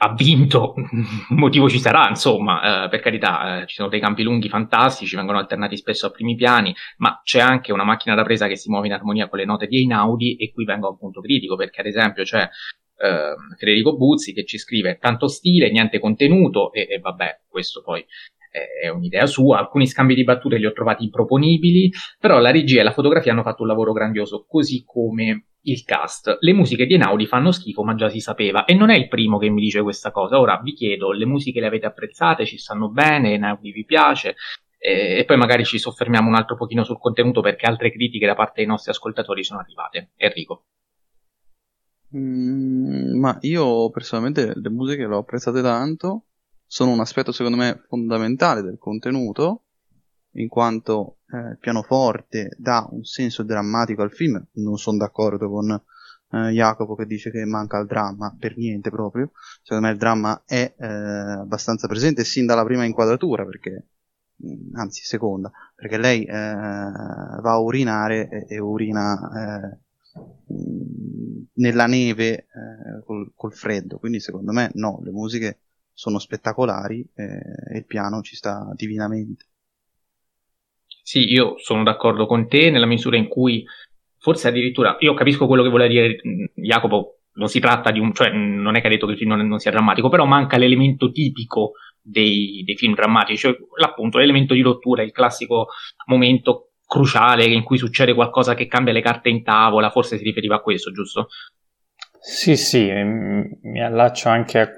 [0.01, 0.75] ha vinto,
[1.29, 5.37] motivo ci sarà, insomma, eh, per carità, eh, ci sono dei campi lunghi fantastici, vengono
[5.37, 8.87] alternati spesso a primi piani, ma c'è anche una macchina da presa che si muove
[8.87, 11.81] in armonia con le note di Einaudi e qui vengo a un punto critico, perché
[11.81, 16.99] ad esempio c'è eh, Federico Buzzi che ci scrive tanto stile, niente contenuto e, e
[16.99, 18.05] vabbè, questo poi
[18.51, 22.83] è un'idea sua, alcuni scambi di battute li ho trovati improponibili, però la regia e
[22.83, 26.37] la fotografia hanno fatto un lavoro grandioso, così come il cast.
[26.39, 29.37] Le musiche di Enaudi fanno schifo, ma già si sapeva, e non è il primo
[29.37, 30.39] che mi dice questa cosa.
[30.39, 34.35] Ora vi chiedo, le musiche le avete apprezzate, ci stanno bene, Enaudi vi piace?
[34.77, 38.53] E, poi magari ci soffermiamo un altro pochino sul contenuto perché altre critiche da parte
[38.57, 40.11] dei nostri ascoltatori sono arrivate.
[40.15, 40.63] Enrico.
[42.15, 46.23] Mm, ma io personalmente le musiche le ho apprezzate tanto
[46.71, 49.63] sono un aspetto secondo me fondamentale del contenuto,
[50.33, 54.43] in quanto eh, il pianoforte dà un senso drammatico al film.
[54.53, 55.71] Non sono d'accordo con
[56.31, 59.31] eh, Jacopo che dice che manca il dramma, per niente proprio.
[59.63, 63.87] Secondo me il dramma è eh, abbastanza presente sin dalla prima inquadratura, perché
[64.45, 69.77] mm, anzi seconda, perché lei eh, va a urinare e, e urina eh,
[70.53, 75.59] mm, nella neve eh, col, col, freddo, quindi secondo me no, le musiche
[75.93, 79.47] sono spettacolari e il piano ci sta divinamente.
[81.09, 83.65] Sì, io sono d'accordo con te nella misura in cui
[84.19, 86.17] forse addirittura, io capisco quello che vuole dire
[86.53, 89.31] Jacopo, non si tratta di un, cioè non è che ha detto che il film
[89.31, 94.53] non, non sia drammatico, però manca l'elemento tipico dei, dei, film drammatici, cioè appunto l'elemento
[94.53, 95.69] di rottura, il classico
[96.05, 100.57] momento cruciale in cui succede qualcosa che cambia le carte in tavola, forse si riferiva
[100.57, 101.29] a questo, giusto?
[102.19, 104.75] Sì, sì, mi allaccio anche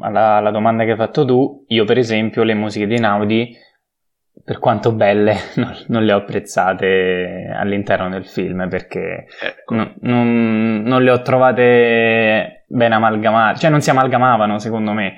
[0.00, 1.64] alla, alla domanda che hai fatto tu.
[1.68, 3.68] Io, per esempio, le musiche di Naudi
[4.50, 9.76] per quanto belle, non, non, le ho apprezzate all'interno del film perché ecco.
[9.76, 15.14] no, non, non, le ho trovate ben amalgamate, cioè non si amalgamavano secondo me.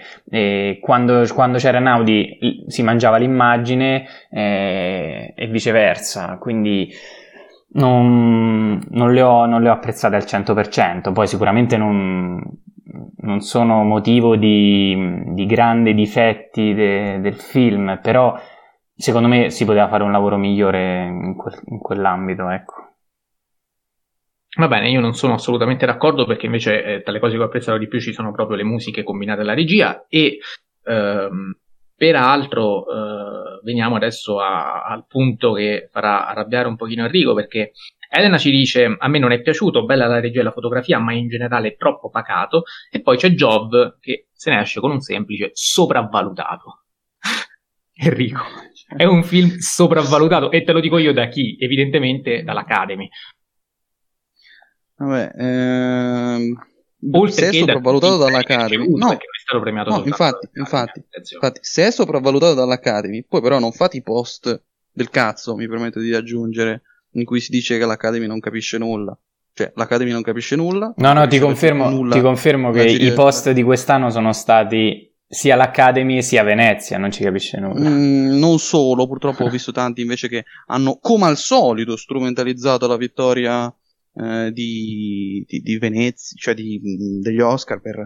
[0.82, 6.90] Quando, quando c'era Naudi si mangiava l'immagine e, e viceversa, quindi
[7.70, 11.10] non, non, le ho, non le ho apprezzate al 100%.
[11.10, 12.38] Poi sicuramente non,
[13.20, 18.38] non sono motivo di, di grandi difetti de, del film, però
[19.02, 22.74] secondo me si poteva fare un lavoro migliore in, quel, in quell'ambito, ecco.
[24.58, 27.46] Va bene, io non sono assolutamente d'accordo perché invece eh, tra le cose che ho
[27.46, 30.38] apprezzato di più ci sono proprio le musiche combinate alla regia e
[30.84, 31.56] ehm,
[31.96, 37.72] peraltro eh, veniamo adesso a, al punto che farà arrabbiare un pochino Enrico perché
[38.08, 41.14] Elena ci dice a me non è piaciuto, bella la regia e la fotografia ma
[41.14, 45.00] in generale è troppo pacato e poi c'è Jov che se ne esce con un
[45.00, 46.82] semplice sopravvalutato.
[47.94, 48.42] Enrico.
[48.96, 51.56] È un film sopravvalutato e te lo dico io da chi?
[51.58, 53.08] Evidentemente dall'Academy.
[54.96, 56.66] Vabbè, ehm...
[57.10, 61.58] Oltre se è sopravvalutato da dall'Academy, no, perché è stato premiato no infatti, infatti, infatti,
[61.60, 66.14] se è sopravvalutato dall'Academy, poi però non fate i post del cazzo, mi permetto di
[66.14, 66.82] aggiungere,
[67.14, 69.18] in cui si dice che l'Academy non capisce nulla.
[69.54, 70.94] Cioè, l'Academy non capisce nulla.
[70.96, 76.22] No, no, ti confermo, ti confermo che i post di quest'anno sono stati sia l'Academy
[76.22, 77.88] sia Venezia, non ci capisce nulla.
[77.88, 82.98] Mm, non solo, purtroppo ho visto tanti invece che hanno, come al solito, strumentalizzato la
[82.98, 83.74] vittoria
[84.12, 86.78] eh, di, di, di, Venezia, cioè di,
[87.22, 87.96] degli Oscar per,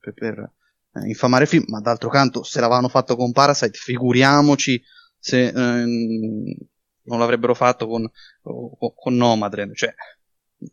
[0.00, 0.50] per, per
[0.94, 4.82] eh, infamare il film, ma d'altro canto, se l'avevano fatto con Parasite, figuriamoci
[5.16, 8.10] se eh, non l'avrebbero fatto con,
[8.42, 9.76] con Nomadland.
[9.76, 9.94] Cioè,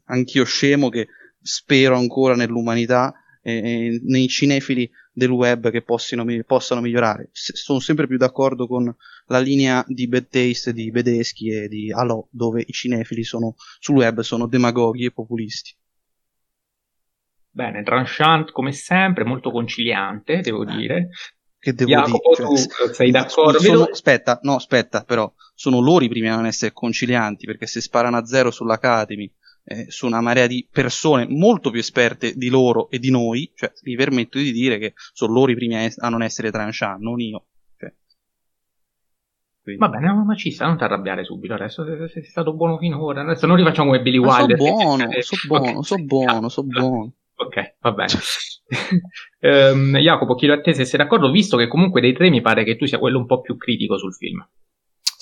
[0.05, 1.09] anch'io scemo che
[1.39, 7.29] spero ancora nell'umanità e nei cinefili del web che possino, possano migliorare.
[7.31, 8.93] S- sono sempre più d'accordo con
[9.27, 13.95] la linea di Bad Taste di Bedeschi e di Alò, dove i cinefili sono, sul
[13.95, 15.75] web sono demagoghi e populisti.
[17.53, 21.09] Bene, tranchant come sempre, molto conciliante, devo dire.
[21.59, 22.47] Che devo Jacopo, dire?
[22.47, 23.59] Cioè, tu sei d'accordo?
[23.59, 27.81] Sono, aspetta, no, aspetta, però sono loro i primi a non essere concilianti, perché se
[27.81, 29.31] sparano a zero sull'Academy
[29.63, 33.71] eh, su una marea di persone molto più esperte di loro e di noi, cioè
[33.83, 36.99] mi permetto di dire che sono loro i primi a, es- a non essere tranchant,
[37.01, 37.45] non io.
[37.77, 37.93] Cioè.
[39.77, 43.21] Va bene, ma ci sta, non ti arrabbiare subito adesso, sei, sei stato buono finora,
[43.21, 44.57] adesso non rifacciamo come Billy Wilder.
[44.61, 47.13] So buono, so buono, so buono, so buono.
[47.35, 48.11] Ok, va bene.
[49.73, 52.63] um, Jacopo, chiedo a te se sei d'accordo, visto che comunque dei tre mi pare
[52.63, 54.45] che tu sia quello un po' più critico sul film.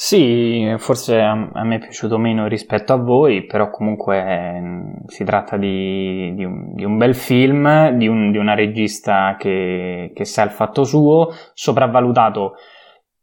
[0.02, 5.58] Sì, forse a, me è piaciuto meno rispetto a voi, però comunque eh, si tratta
[5.58, 10.44] di, di, un, di, un, bel film, di, un, di una regista che, che, sa
[10.44, 12.54] il fatto suo, sopravvalutato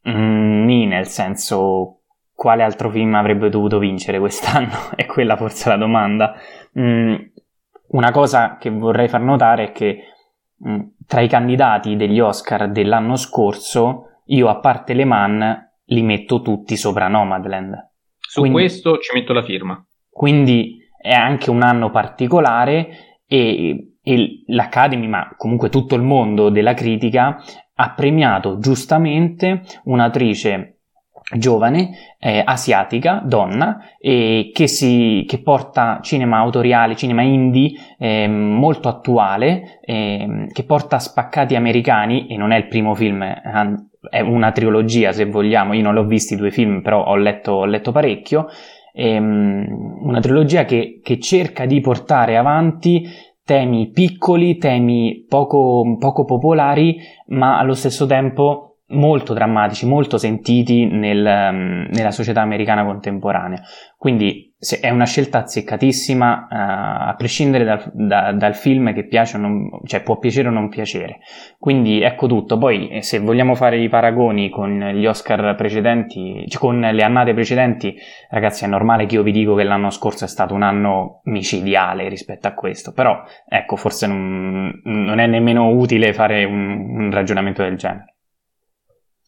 [0.06, 2.02] mm, nel senso
[2.34, 4.90] quale altro film avrebbe dovuto vincere quest'anno?
[4.96, 6.34] è quella forse la domanda.
[6.78, 7.14] Mm,
[7.92, 10.02] una cosa che vorrei far notare è che
[10.68, 16.40] mm, tra i candidati degli Oscar dell'anno scorso, io a parte Le Mans li metto
[16.40, 17.90] tutti sopra Nomadland.
[18.18, 19.84] Su quindi, questo ci metto la firma.
[20.10, 26.74] Quindi è anche un anno particolare e, e l'Academy, ma comunque tutto il mondo della
[26.74, 27.38] critica,
[27.74, 30.76] ha premiato giustamente un'attrice
[31.36, 38.88] giovane, eh, asiatica, donna, eh, che, si, che porta cinema autoriale, cinema indie eh, molto
[38.88, 43.22] attuale, ehm, che porta spaccati americani, e non è il primo film,
[44.10, 47.52] è una trilogia se vogliamo, io non l'ho visto i due film, però ho letto,
[47.52, 48.46] ho letto parecchio,
[48.92, 53.06] ehm, una trilogia che, che, cerca di portare avanti
[53.44, 61.24] temi piccoli, temi poco, poco popolari, ma allo stesso tempo molto drammatici, molto sentiti nel,
[61.24, 63.60] um, nella società americana contemporanea.
[63.96, 70.02] Quindi è una scelta azzeccatissima, uh, a prescindere dal, da, dal, film che non, cioè
[70.02, 71.18] può piacere o non piacere.
[71.58, 72.58] Quindi ecco tutto.
[72.58, 77.34] Poi eh, se vogliamo fare i paragoni con gli Oscar precedenti, cioè con le annate
[77.34, 77.94] precedenti,
[78.30, 82.08] ragazzi è normale che io vi dico che l'anno scorso è stato un anno micidiale
[82.08, 87.62] rispetto a questo, però ecco forse non, non è nemmeno utile fare un, un ragionamento
[87.62, 88.15] del genere.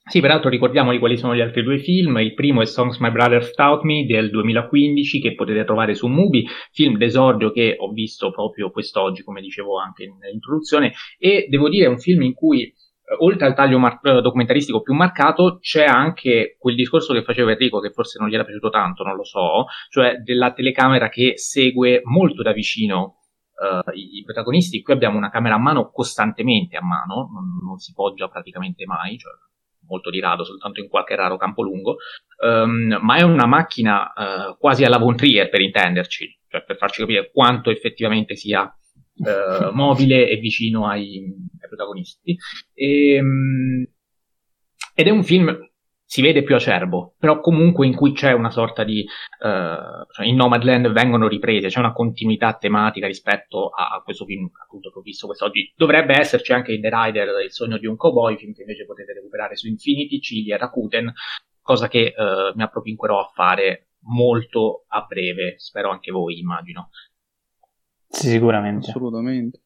[0.09, 2.16] Sì, peraltro ricordiamoli quali sono gli altri due film.
[2.16, 6.47] Il primo è Songs My Brothers Taught Me del 2015 che potete trovare su Mubi,
[6.73, 11.88] film d'esordio che ho visto proprio quest'oggi, come dicevo anche nell'introduzione, e devo dire è
[11.88, 12.75] un film in cui eh,
[13.18, 17.79] oltre al taglio mar- eh, documentaristico più marcato, c'è anche quel discorso che faceva Enrico,
[17.79, 22.01] che forse non gli era piaciuto tanto, non lo so, cioè della telecamera che segue
[22.05, 23.18] molto da vicino
[23.57, 24.81] uh, i protagonisti.
[24.81, 29.18] Qui abbiamo una camera a mano costantemente a mano, non, non si poggia praticamente mai,
[29.18, 29.33] cioè
[29.88, 31.96] molto di rado, soltanto in qualche raro campo lungo,
[32.44, 37.01] um, ma è una macchina uh, quasi alla Von Trier per intenderci, cioè per farci
[37.01, 41.24] capire quanto effettivamente sia uh, mobile e vicino ai,
[41.61, 42.37] ai protagonisti.
[42.74, 43.87] E, um,
[44.94, 45.67] ed è un film
[46.11, 49.07] si vede più acerbo, però comunque in cui c'è una sorta di...
[49.40, 54.49] Uh, cioè in Nomadland vengono riprese, c'è una continuità tematica rispetto a, a questo film
[54.62, 55.71] appunto che ho visto quest'oggi.
[55.77, 59.12] Dovrebbe esserci anche in The Rider, Il sogno di un cowboy, film che invece potete
[59.12, 61.12] recuperare su Infinity, Ciglia e Rakuten,
[61.61, 66.88] cosa che uh, mi appropinquerò a fare molto a breve, spero anche voi immagino.
[68.09, 68.88] Sì, sicuramente.
[68.88, 69.61] Assolutamente.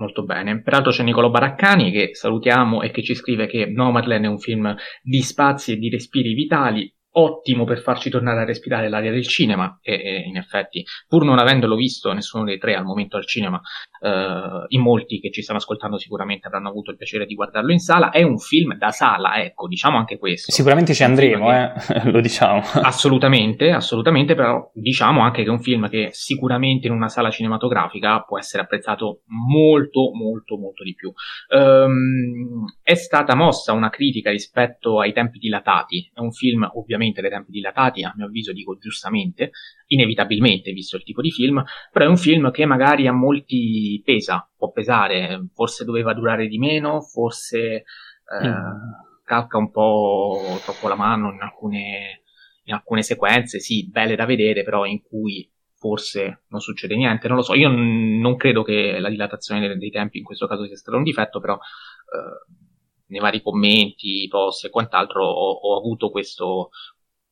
[0.00, 0.62] Molto bene.
[0.62, 4.74] Peraltro c'è Nicolo Baraccani che salutiamo e che ci scrive che Nomadland è un film
[5.02, 9.78] di spazi e di respiri vitali ottimo per farci tornare a respirare l'aria del cinema
[9.82, 13.60] e, e, in effetti pur non avendolo visto nessuno dei tre al momento al cinema
[14.00, 17.80] eh, in molti che ci stanno ascoltando sicuramente avranno avuto il piacere di guardarlo in
[17.80, 18.10] sala.
[18.10, 20.52] È un film da sala ecco diciamo anche questo.
[20.52, 21.72] Sicuramente ci andremo eh,
[22.10, 22.62] lo diciamo.
[22.82, 28.22] Assolutamente assolutamente però diciamo anche che è un film che sicuramente in una sala cinematografica
[28.22, 31.12] può essere apprezzato molto molto molto di più.
[31.48, 36.10] Um, è stata mossa una critica rispetto ai tempi dilatati.
[36.14, 39.52] È un film ovviamente ovviamente dai tempi dilatati, a mio avviso dico giustamente,
[39.86, 44.48] inevitabilmente visto il tipo di film, però è un film che magari a molti pesa,
[44.56, 49.24] può pesare, forse doveva durare di meno, forse eh, mm.
[49.24, 52.22] calca un po' troppo la mano in alcune,
[52.64, 57.38] in alcune sequenze, sì, belle da vedere, però in cui forse non succede niente, non
[57.38, 60.66] lo so, io n- non credo che la dilatazione dei, dei, tempi in questo caso
[60.66, 62.68] sia stato un difetto, però eh,
[63.10, 66.70] nei vari commenti, post e quant'altro ho, ho avuto questo,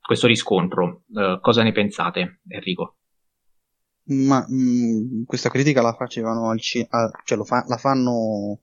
[0.00, 1.04] questo riscontro.
[1.08, 2.96] Uh, cosa ne pensate, Enrico?
[4.08, 8.60] Ma mh, mm, questa critica la facevano al cinema, cioè fa- la fanno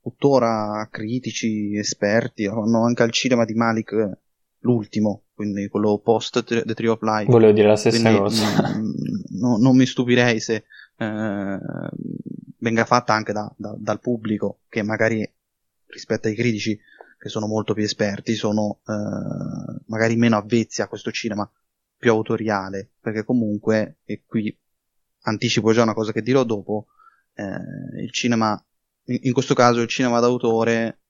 [0.00, 4.18] tuttora critici, esperti, la fanno anche al cinema di Malik
[4.60, 7.30] l'ultimo, quindi quello post The Tree of Life.
[7.30, 8.76] Volevo dire la stessa quindi, cosa.
[8.76, 10.64] Mh, mm, no, non mi stupirei se
[10.96, 11.58] eh,
[12.58, 15.28] venga fatta anche da, da, dal pubblico che magari
[15.92, 16.78] rispetto ai critici
[17.18, 21.48] che sono molto più esperti, sono eh, magari meno avvezzi a questo cinema
[21.96, 24.56] più autoriale, perché comunque, e qui
[25.20, 26.86] anticipo già una cosa che dirò dopo,
[27.34, 28.60] eh, il cinema,
[29.04, 31.02] in, in questo caso il cinema d'autore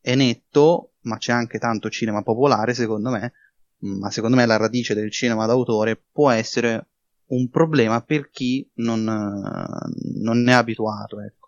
[0.00, 3.32] è netto, ma c'è anche tanto cinema popolare, secondo me,
[3.78, 6.88] ma secondo me la radice del cinema d'autore può essere
[7.28, 11.20] un problema per chi non, non è abituato.
[11.20, 11.45] Ecco.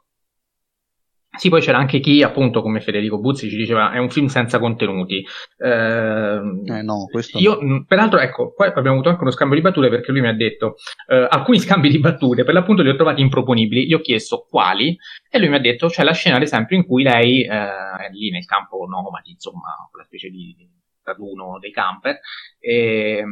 [1.39, 4.59] Sì, poi c'era anche chi, appunto, come Federico Buzzi ci diceva, è un film senza
[4.59, 5.25] contenuti.
[5.57, 7.85] Eh, eh no, questo io, no.
[7.87, 10.75] Peraltro, ecco, poi abbiamo avuto anche uno scambio di battute perché lui mi ha detto
[11.07, 13.87] eh, alcuni scambi di battute, per l'appunto li ho trovati improponibili.
[13.87, 14.99] Gli ho chiesto quali
[15.31, 18.11] e lui mi ha detto c'è la scena, ad esempio, in cui lei eh, è
[18.11, 20.57] lì nel campo nomadi, insomma, quella specie di
[21.05, 22.19] raduno dei camper,
[22.59, 23.31] e ehm,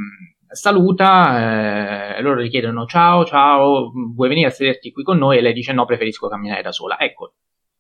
[0.48, 5.38] saluta, eh, loro gli chiedono ciao, ciao, vuoi venire a sederti qui con noi?
[5.38, 6.98] E lei dice no, preferisco camminare da sola.
[6.98, 7.34] Ecco,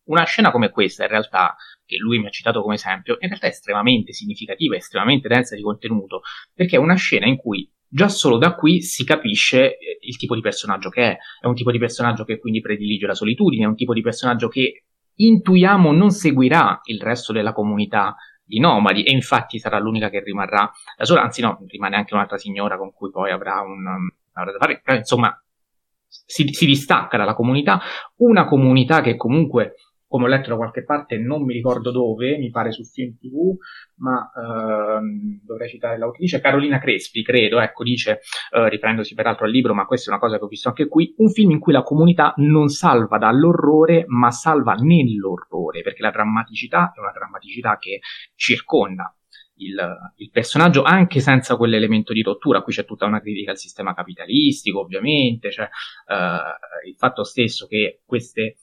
[0.06, 3.46] una scena come questa, in realtà, che lui mi ha citato come esempio, in realtà
[3.46, 8.36] è estremamente significativa, estremamente densa di contenuto, perché è una scena in cui già solo
[8.36, 11.16] da qui si capisce eh, il tipo di personaggio che è.
[11.40, 14.48] È un tipo di personaggio che quindi predilige la solitudine, è un tipo di personaggio
[14.48, 14.84] che
[15.18, 18.14] intuiamo non seguirà il resto della comunità
[18.44, 22.36] di nomadi e infatti sarà l'unica che rimarrà da sola, anzi no, rimane anche un'altra
[22.36, 23.84] signora con cui poi avrà un...
[24.32, 25.34] avrà da fare, insomma
[26.06, 27.80] si, si distacca dalla comunità,
[28.16, 29.74] una comunità che comunque
[30.08, 33.56] come ho letto da qualche parte, non mi ricordo dove, mi pare su Film TV,
[33.96, 38.20] ma ehm, dovrei citare l'autrice, Carolina Crespi, credo, ecco, dice,
[38.52, 41.14] eh, riprendosi peraltro al libro, ma questa è una cosa che ho visto anche qui,
[41.18, 46.92] un film in cui la comunità non salva dall'orrore, ma salva nell'orrore, perché la drammaticità
[46.94, 48.00] è una drammaticità che
[48.34, 49.12] circonda
[49.56, 52.62] il, il, personaggio anche senza quell'elemento di rottura.
[52.62, 58.02] Qui c'è tutta una critica al sistema capitalistico, ovviamente, cioè, uh, il fatto stesso che
[58.04, 58.56] queste,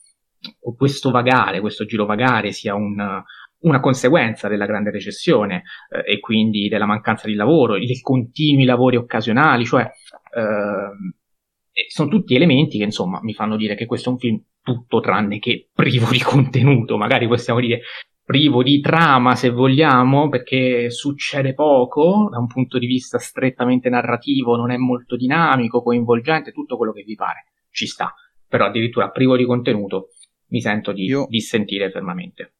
[0.76, 3.24] questo vagare, questo girovagare sia un,
[3.64, 8.96] una conseguenza della grande recessione eh, e quindi della mancanza di lavoro, i continui lavori
[8.96, 14.20] occasionali, cioè eh, sono tutti elementi che insomma mi fanno dire che questo è un
[14.20, 17.82] film tutto tranne che privo di contenuto, magari possiamo dire
[18.24, 24.56] privo di trama se vogliamo, perché succede poco da un punto di vista strettamente narrativo,
[24.56, 28.14] non è molto dinamico, coinvolgente, tutto quello che vi pare, ci sta,
[28.48, 30.12] però addirittura privo di contenuto
[30.48, 31.26] mi sento di Io...
[31.30, 32.54] dissentire fermamente.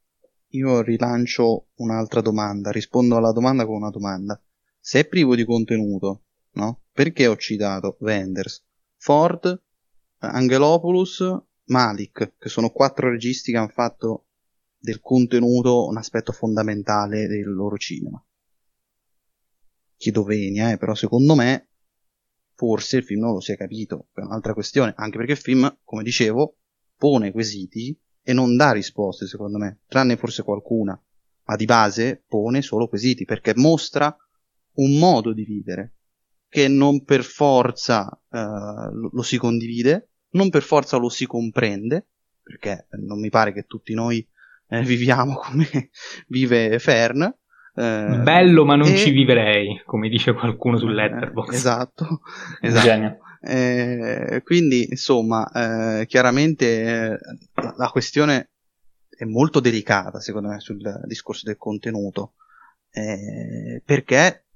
[0.54, 4.40] Io rilancio un'altra domanda, rispondo alla domanda con una domanda.
[4.78, 6.82] Se è privo di contenuto, no?
[6.92, 8.64] Perché ho citato Wenders,
[8.96, 9.62] Ford,
[10.18, 14.26] Angelopoulos, Malik, che sono quattro registi che hanno fatto
[14.78, 18.22] del contenuto un aspetto fondamentale del loro cinema.
[19.96, 21.68] Chiedo venia, eh, però secondo me
[22.54, 25.78] forse il film non lo si è capito, è un'altra questione, anche perché il film,
[25.82, 26.58] come dicevo,
[26.96, 31.00] pone quesiti e non dà risposte, secondo me, tranne forse qualcuna,
[31.44, 34.16] ma di base pone solo quesiti, perché mostra
[34.74, 35.94] un modo di vivere
[36.48, 38.38] che non per forza uh,
[38.92, 42.06] lo, lo, si condivide, non per forza lo si comprende,
[42.42, 44.26] perché non mi pare che tutti noi
[44.68, 45.90] eh, viviamo come
[46.28, 47.22] vive Fern.
[47.22, 48.96] Eh, Bello, ma non e...
[48.96, 51.52] ci vivrei, come dice qualcuno su Letterboxd.
[51.52, 52.20] Eh, esatto,
[52.62, 53.18] esatto.
[53.46, 56.66] Eh, quindi, insomma, eh, chiaramente
[57.12, 57.18] eh,
[57.76, 58.52] la questione
[59.10, 62.34] è molto delicata, secondo me, sul discorso del contenuto,
[62.90, 64.46] eh, perché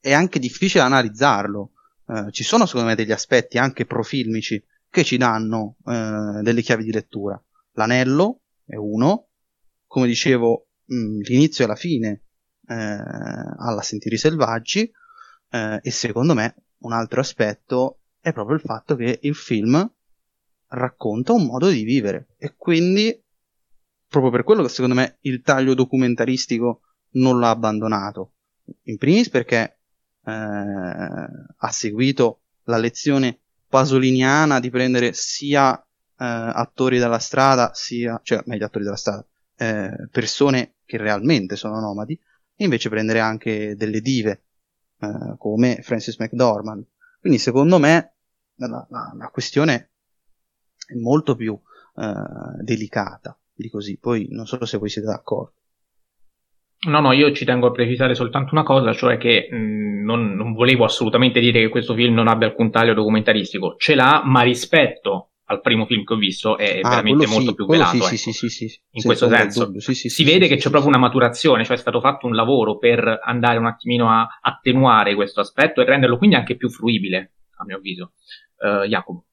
[0.00, 1.72] è anche difficile analizzarlo.
[2.06, 6.92] Eh, ci sono, secondo me, degli aspetti anche profilmici che ci danno delle chiavi di
[6.92, 7.40] lettura.
[7.72, 9.28] L'anello è uno,
[9.86, 12.22] come dicevo, mh, mm, l'inizio e la fine
[12.68, 14.90] alla Sentieri Selvaggi,
[15.50, 19.90] e secondo me un altro aspetto è proprio il fatto che il film
[20.68, 23.22] racconta un modo di vivere e quindi
[24.06, 26.80] proprio per quello che secondo me il taglio documentaristico
[27.12, 28.32] non l'ha abbandonato.
[28.84, 29.78] In primis perché
[30.24, 35.84] eh, ha seguito la lezione pasoliniana di prendere sia eh,
[36.16, 42.18] attori dalla strada, sia, cioè meglio attori dalla strada, eh, persone che realmente sono nomadi,
[42.56, 44.42] e invece prendere anche delle dive
[44.98, 46.84] eh, come Francis McDormand.
[47.20, 48.14] Quindi secondo me
[48.56, 49.90] la, la, la questione
[50.86, 51.58] è molto più
[51.96, 53.98] eh, delicata di così.
[53.98, 55.52] Poi non so se voi siete d'accordo.
[56.80, 60.52] No, no, io ci tengo a precisare soltanto una cosa, cioè che mh, non, non,
[60.52, 65.27] volevo assolutamente dire che questo film non abbia alcun taglio documentaristico, ce l'ha, ma rispetto
[65.50, 68.02] al primo film che ho visto è ah, veramente molto sì, più velato.
[68.02, 71.76] Sì, sì, sì, sì, in questo senso si vede che c'è proprio una maturazione, cioè
[71.76, 76.18] è stato fatto un lavoro per andare un attimino a attenuare questo aspetto e renderlo
[76.18, 78.12] quindi anche più fruibile, a mio avviso.
[78.58, 79.24] Uh, Jacopo.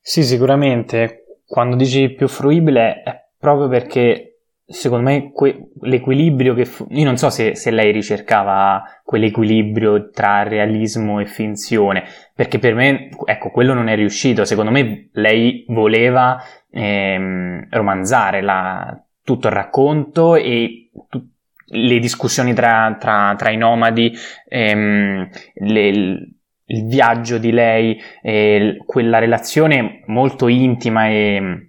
[0.00, 1.40] Sì, sicuramente.
[1.44, 4.27] Quando dici più fruibile è proprio perché
[4.70, 10.42] secondo me que- l'equilibrio che fu- io non so se, se, lei ricercava quell'equilibrio tra
[10.42, 12.04] realismo e finzione
[12.34, 14.44] perché per me ecco quello non è riuscito.
[14.44, 16.38] Secondo me lei voleva
[16.70, 21.26] ehm, romanzare la, tutto il racconto e tu-
[21.70, 24.12] le discussioni tra, tra, tra i nomadi
[24.48, 25.88] ehm, le,
[26.70, 27.98] il viaggio di lei
[28.84, 31.67] quella relazione molto intima e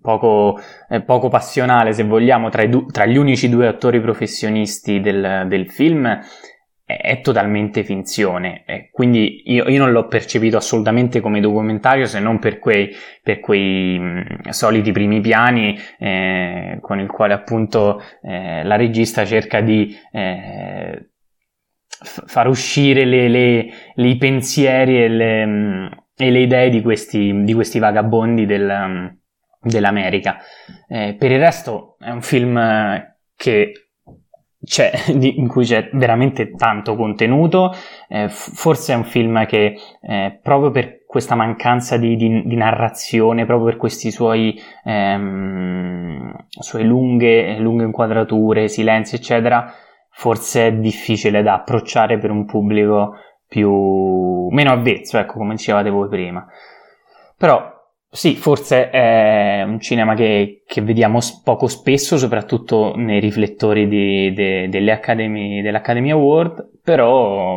[0.00, 0.60] poco,
[1.04, 6.20] poco, passionale, se vogliamo, tra, du- tra, gli unici due attori professionisti del, del film
[6.90, 8.64] è, è, totalmente finzione.
[8.66, 12.90] E quindi io, io, non l'ho percepito assolutamente come documentario se non per quei,
[13.22, 19.60] per quei mh, soliti primi piani eh, con il quale appunto eh, la regista cerca
[19.60, 21.10] di eh,
[22.02, 25.88] far uscire le, le, i pensieri e le,
[26.20, 29.18] e le idee di questi, di questi vagabondi del, um,
[29.58, 30.36] dell'America.
[30.86, 32.60] Eh, per il resto è un film
[33.34, 33.72] che
[34.62, 37.72] c'è, in cui c'è veramente tanto contenuto,
[38.08, 43.46] eh, forse è un film che eh, proprio per questa mancanza di, di, di, narrazione,
[43.46, 49.72] proprio per questi suoi, ehm, suoi lunghe, lunghe inquadrature, silenzi, eccetera,
[50.10, 53.16] forse è difficile da approcciare per un pubblico
[53.50, 56.46] più meno avvezzo, ecco, come dicevate voi prima.
[57.36, 57.68] Però
[58.08, 64.68] sì, forse è un cinema che, che vediamo poco spesso, soprattutto nei riflettori di, de,
[64.68, 67.56] delle Academy, dell'Academy Award, però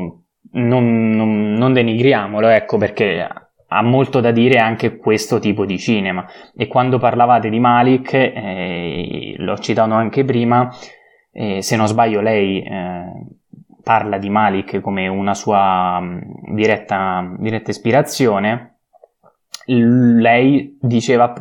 [0.54, 3.28] non, non, non, denigriamolo, ecco, perché
[3.68, 6.26] ha molto da dire anche questo tipo di cinema.
[6.56, 10.72] E quando parlavate di Malik, eh, l'ho citato anche prima,
[11.32, 13.06] eh, se non sbaglio lei eh,
[13.84, 18.78] parla di Malik come una sua mm, diretta, diretta ispirazione,
[19.66, 21.34] lei diceva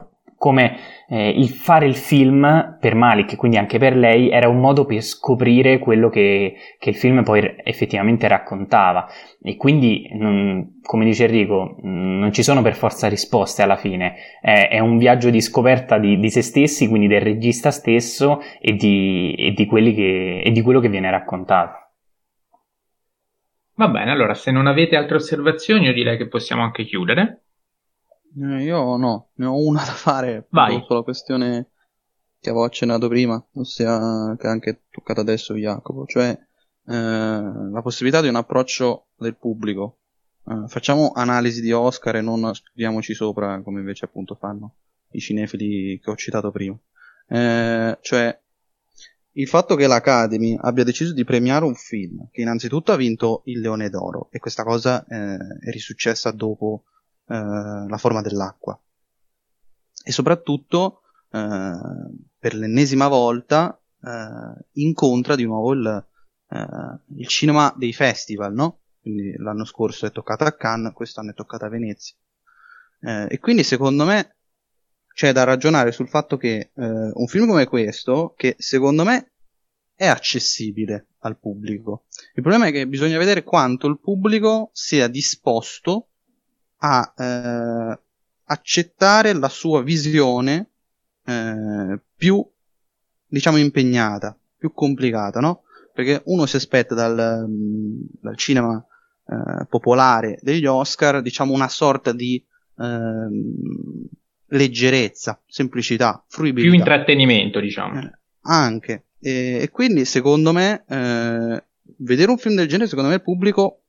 [0.43, 0.77] come
[1.09, 5.01] eh, il fare il film per Malik, quindi anche per lei, era un modo per
[5.01, 9.07] scoprire quello che, che il film poi effettivamente raccontava.
[9.41, 14.67] E quindi, non, come dice Enrico, non ci sono per forza risposte alla fine, è,
[14.69, 19.35] è un viaggio di scoperta di, di, se stessi, quindi del regista stesso e di,
[19.39, 21.92] e di, che, e di quello che viene raccontato.
[23.75, 27.45] Va bene, allora se non avete altre osservazioni io direi che possiamo anche chiudere.
[28.41, 30.83] Eh, io no, ne ho una da fare Vai.
[30.87, 31.71] sulla questione
[32.41, 38.21] che avevo accennato prima, ossia che ha anche toccato adesso Jacopo, cioè eh, la possibilità
[38.21, 39.99] di un approccio del pubblico.
[40.47, 44.75] Eh, facciamo analisi di Oscar e non studiamoci sopra come invece appunto fanno
[45.13, 46.77] i cinefili che ho citato prima.
[47.29, 48.42] Eh, cioè
[49.33, 53.61] il fatto che l'Academy abbia deciso di premiare un film che innanzitutto ha vinto il
[53.61, 56.85] Leone d'Oro e questa cosa eh, è risuccessa dopo
[57.29, 58.79] eh, la forma dell'acqua.
[60.05, 61.79] E soprattutto, eh,
[62.39, 66.07] per l'ennesima volta, eh, incontra di nuovo il,
[67.17, 68.81] il, cinema dei festival, no?
[69.01, 72.15] Quindi l'anno scorso è toccata a Cannes, quest'anno è toccata a Venezia.
[73.01, 74.37] e quindi secondo me
[75.15, 79.33] c'è da ragionare sul fatto che eh, un film come questo, che secondo me
[79.95, 82.05] è accessibile al pubblico,
[82.35, 86.09] il problema è che bisogna vedere quanto il pubblico sia disposto
[86.79, 88.01] a eh,
[88.45, 90.71] accettare la sua visione
[91.25, 92.45] eh, più,
[93.27, 95.63] diciamo, impegnata, più complicata, no?
[95.95, 98.85] Perché uno si aspetta dal, mm, dal cinema
[99.27, 102.45] eh, popolare degli Oscar, diciamo, una sorta di
[102.79, 104.09] ehm,
[104.53, 106.71] leggerezza, semplicità, fruibilità.
[106.71, 108.01] Più intrattenimento, diciamo.
[108.01, 108.11] Eh,
[108.43, 109.07] anche.
[109.21, 111.65] E, e, quindi, secondo me, eh,
[111.99, 113.83] vedere un film del genere, secondo me il pubblico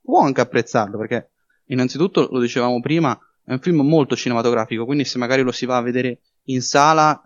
[0.00, 1.30] può anche apprezzarlo, perché
[1.66, 5.78] innanzitutto, lo dicevamo prima, è un film molto cinematografico, quindi se magari lo si va
[5.78, 7.22] a vedere in sala,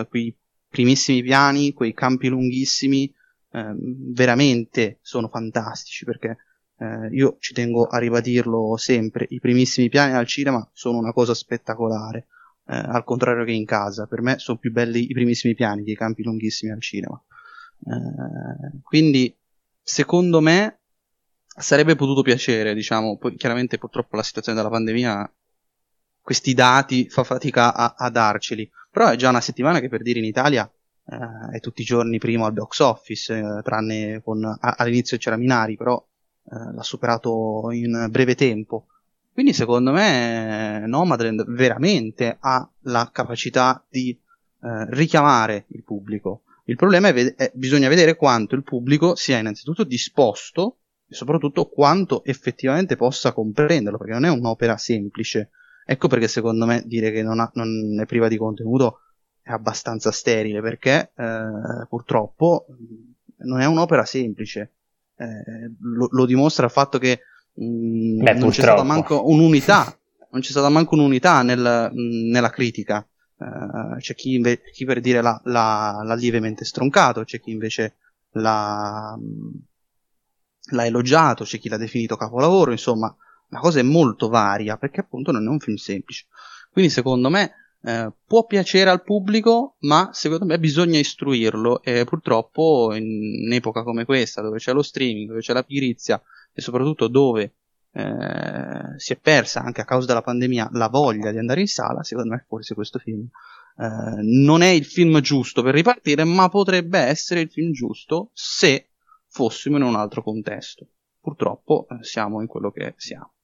[0.00, 0.34] eh, quei
[0.68, 3.12] primissimi piani, quei campi lunghissimi,
[3.52, 6.36] eh, veramente sono fantastici, perché
[6.78, 11.34] eh, io ci tengo a ribadirlo sempre, i primissimi piani al cinema sono una cosa
[11.34, 12.26] spettacolare,
[12.66, 15.92] eh, al contrario che in casa, per me sono più belli i primissimi piani che
[15.92, 17.20] i campi lunghissimi al cinema.
[17.80, 19.34] Eh, quindi,
[19.82, 20.80] secondo me,
[21.44, 25.30] sarebbe potuto piacere, diciamo, poi chiaramente purtroppo la situazione della pandemia
[26.20, 30.18] questi dati fa fatica a, a darceli, però è già una settimana che per dire
[30.18, 30.68] in Italia
[31.06, 35.36] eh, è tutti i giorni primo al box office, eh, tranne con, a, all'inizio c'era
[35.36, 36.04] Minari, però
[36.50, 38.86] eh, l'ha superato in breve tempo.
[39.32, 46.42] Quindi secondo me Nomadland veramente ha la capacità di eh, richiamare il pubblico.
[46.64, 52.24] Il problema è, ved- bisogna vedere quanto il pubblico sia innanzitutto disposto e soprattutto quanto
[52.24, 55.50] effettivamente possa comprenderlo, perché non è un'opera semplice.
[55.84, 59.00] Ecco perché secondo me dire che non, ha, non è priva di contenuto
[59.40, 62.66] è abbastanza sterile, perché eh, purtroppo
[63.38, 64.72] non è un'opera semplice
[65.16, 67.20] eh, lo, lo, dimostra il fatto che
[67.54, 69.84] mh, mm, Beh, non c'è stata manco un'unità,
[70.30, 73.06] non c'è stata manco un'unità nel, mh, mm, nella critica.
[73.38, 77.96] Uh, c'è chi, inve- chi, per dire l'ha, l'ha, l'ha, lievemente stroncato, c'è chi invece
[78.32, 79.54] l'ha, mm,
[80.70, 83.14] l'ha elogiato, c'è chi l'ha definito capolavoro, insomma,
[83.48, 86.26] la cosa è molto varia perché appunto non è un film semplice.
[86.70, 87.52] Quindi secondo me
[87.82, 94.04] eh, può piacere al pubblico, ma secondo me bisogna istruirlo e purtroppo in un'epoca come
[94.04, 96.20] questa, dove c'è lo streaming, dove c'è la pigrizia
[96.52, 97.54] e soprattutto dove
[97.92, 102.02] eh, si è persa anche a causa della pandemia la voglia di andare in sala,
[102.02, 103.28] secondo me forse questo film
[103.78, 108.88] eh, non è il film giusto per ripartire, ma potrebbe essere il film giusto se
[109.28, 110.86] fossimo in un altro contesto.
[111.20, 113.35] Purtroppo eh, siamo in quello che siamo.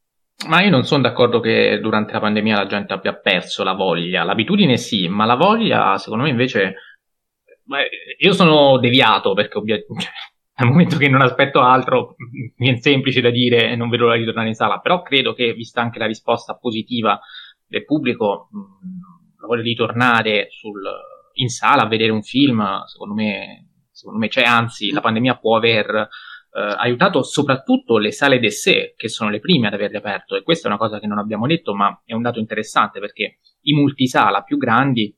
[0.48, 4.24] Ma io non sono d'accordo che durante la pandemia la gente abbia perso la voglia.
[4.24, 6.74] L'abitudine sì, ma la voglia, secondo me, invece.
[7.64, 7.88] Beh,
[8.18, 9.86] io sono deviato perché ovviamente.
[10.54, 12.14] Cioè, al momento che non aspetto altro,
[12.58, 14.80] mi è semplice da dire e non vedo l'ora di tornare in sala.
[14.80, 17.18] Però credo che, vista anche la risposta positiva
[17.66, 18.48] del pubblico,
[19.40, 20.82] la voglia di tornare sul,
[21.34, 24.42] in sala a vedere un film, secondo me, secondo me c'è.
[24.42, 26.08] Anzi, la pandemia può aver
[26.52, 30.70] aiutato soprattutto le sale d'essè, che sono le prime ad averle aperto, e questa è
[30.70, 34.58] una cosa che non abbiamo detto, ma è un dato interessante perché i multisala più
[34.58, 35.16] grandi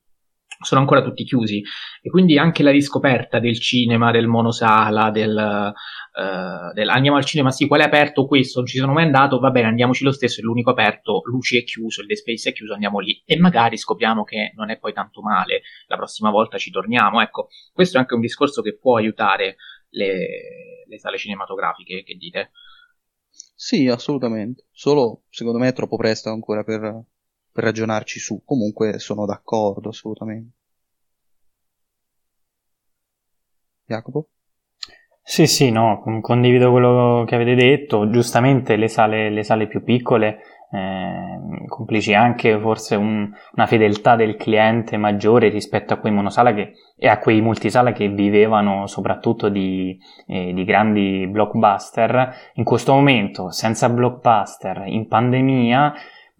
[0.60, 1.62] sono ancora tutti chiusi.
[2.00, 7.50] E quindi anche la riscoperta del cinema, del monosala, del, uh, del andiamo al cinema,
[7.50, 10.40] sì, qual è aperto questo, non ci sono mai andato, va bene, andiamoci lo stesso,
[10.40, 13.20] è l'unico aperto, Luci è chiuso, il Space è chiuso, andiamo lì.
[13.24, 17.48] E magari scopriamo che non è poi tanto male, la prossima volta ci torniamo, ecco,
[17.72, 19.56] questo è anche un discorso che può aiutare
[19.90, 20.26] le,
[20.86, 22.50] le sale cinematografiche, che dite?
[23.54, 27.04] Sì, assolutamente, solo secondo me è troppo presto ancora per
[27.52, 28.42] per ragionarci su.
[28.44, 30.56] Comunque sono d'accordo assolutamente.
[33.88, 34.28] Jacopo?
[35.22, 38.10] Sì, sì, no, condivido quello che avete detto.
[38.10, 40.38] Giustamente le sale, le sale più piccole,
[40.70, 46.72] eh, complici anche forse un, una fedeltà del cliente maggiore rispetto a quei monosala che,
[46.96, 52.34] e a quei multisala che vivevano soprattutto di, eh, di grandi blockbuster.
[52.54, 55.94] In questo momento, senza blockbuster, in pandemia,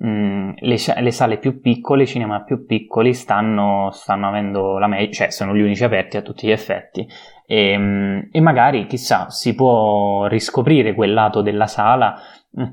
[0.05, 5.13] Mm, le, le, sale più piccole, i cinema più piccoli stanno, stanno avendo la meglio,
[5.13, 7.07] cioè sono gli unici aperti a tutti gli effetti
[7.47, 12.17] e, mm, e, magari chissà si può riscoprire quel lato della sala
[12.59, 12.65] mm,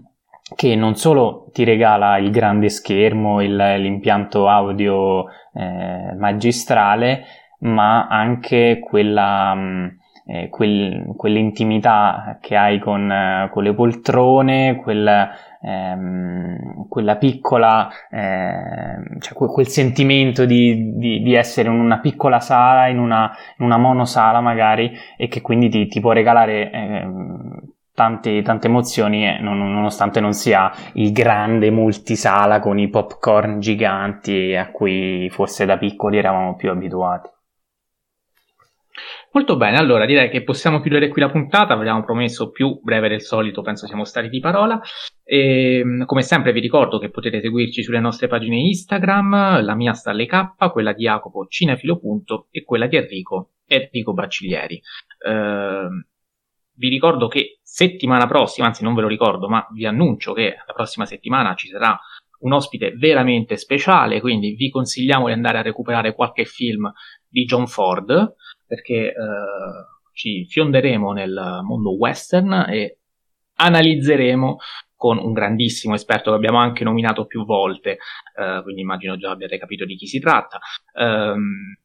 [0.56, 7.24] che non solo ti regala il grande schermo, il, l'impianto audio eh, magistrale,
[7.60, 9.56] ma anche quella,
[10.26, 15.30] eh, quel, quell'intimità che hai con, eh, con le poltrone, quel,
[15.62, 22.88] ehm, quella piccola, eh, cioè quel sentimento di, di, di, essere in una piccola sala,
[22.88, 27.08] in una, in una monosala magari, e che quindi ti, ti può regalare eh,
[28.02, 34.56] tante, tante emozioni, eh, non, nonostante non sia il grande multisala con i popcorn giganti
[34.56, 37.30] a cui forse da piccoli eravamo più abituati.
[39.34, 43.22] Molto bene, allora direi che possiamo chiudere qui la puntata, abbiamo promesso più breve del
[43.22, 44.82] solito, penso siamo stati di parola.
[45.24, 49.93] E, ehm, come sempre vi ricordo che potete seguirci sulle nostre pagine Instagram, la mia
[49.93, 52.02] sta alle K, quella di Jacopo Cinefilo.
[52.49, 54.82] e quella di Enrico, Enrico Bacciglieri.
[55.26, 55.88] Eh,
[56.82, 60.73] vi ricordo che settimana prossima, anzi non ve lo ricordo, ma vi annuncio che la
[60.73, 61.95] prossima settimana ci sarà
[62.39, 66.91] un ospite veramente speciale, quindi vi consigliamo di andare a recuperare qualche film
[67.27, 68.34] di John Ford
[68.65, 69.13] perché eh,
[70.13, 72.97] ci fionderemo nel mondo western e
[73.57, 74.57] analizzeremo
[74.95, 77.99] con un grandissimo esperto che abbiamo anche nominato più volte,
[78.36, 80.57] eh, quindi immagino già abbiate capito di chi si tratta.
[80.93, 81.75] Um,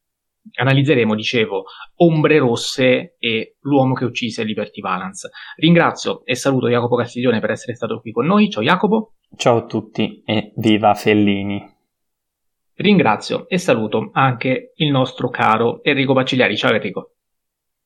[0.53, 1.65] analizzeremo, dicevo,
[1.97, 5.29] Ombre Rosse e L'uomo che uccise Liberty Valance.
[5.57, 8.49] Ringrazio e saluto Jacopo Castiglione per essere stato qui con noi.
[8.49, 9.13] Ciao Jacopo.
[9.35, 11.75] Ciao a tutti e viva Fellini.
[12.75, 16.55] Ringrazio e saluto anche il nostro caro Enrico Bacigliari.
[16.55, 17.13] Ciao Enrico.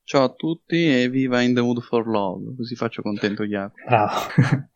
[0.03, 3.83] Ciao a tutti e viva In the Mood for Love, così faccio contento altri.
[3.85, 4.19] Bravo.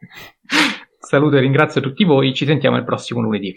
[1.00, 3.54] saluto e ringrazio tutti voi, ci sentiamo il prossimo lunedì.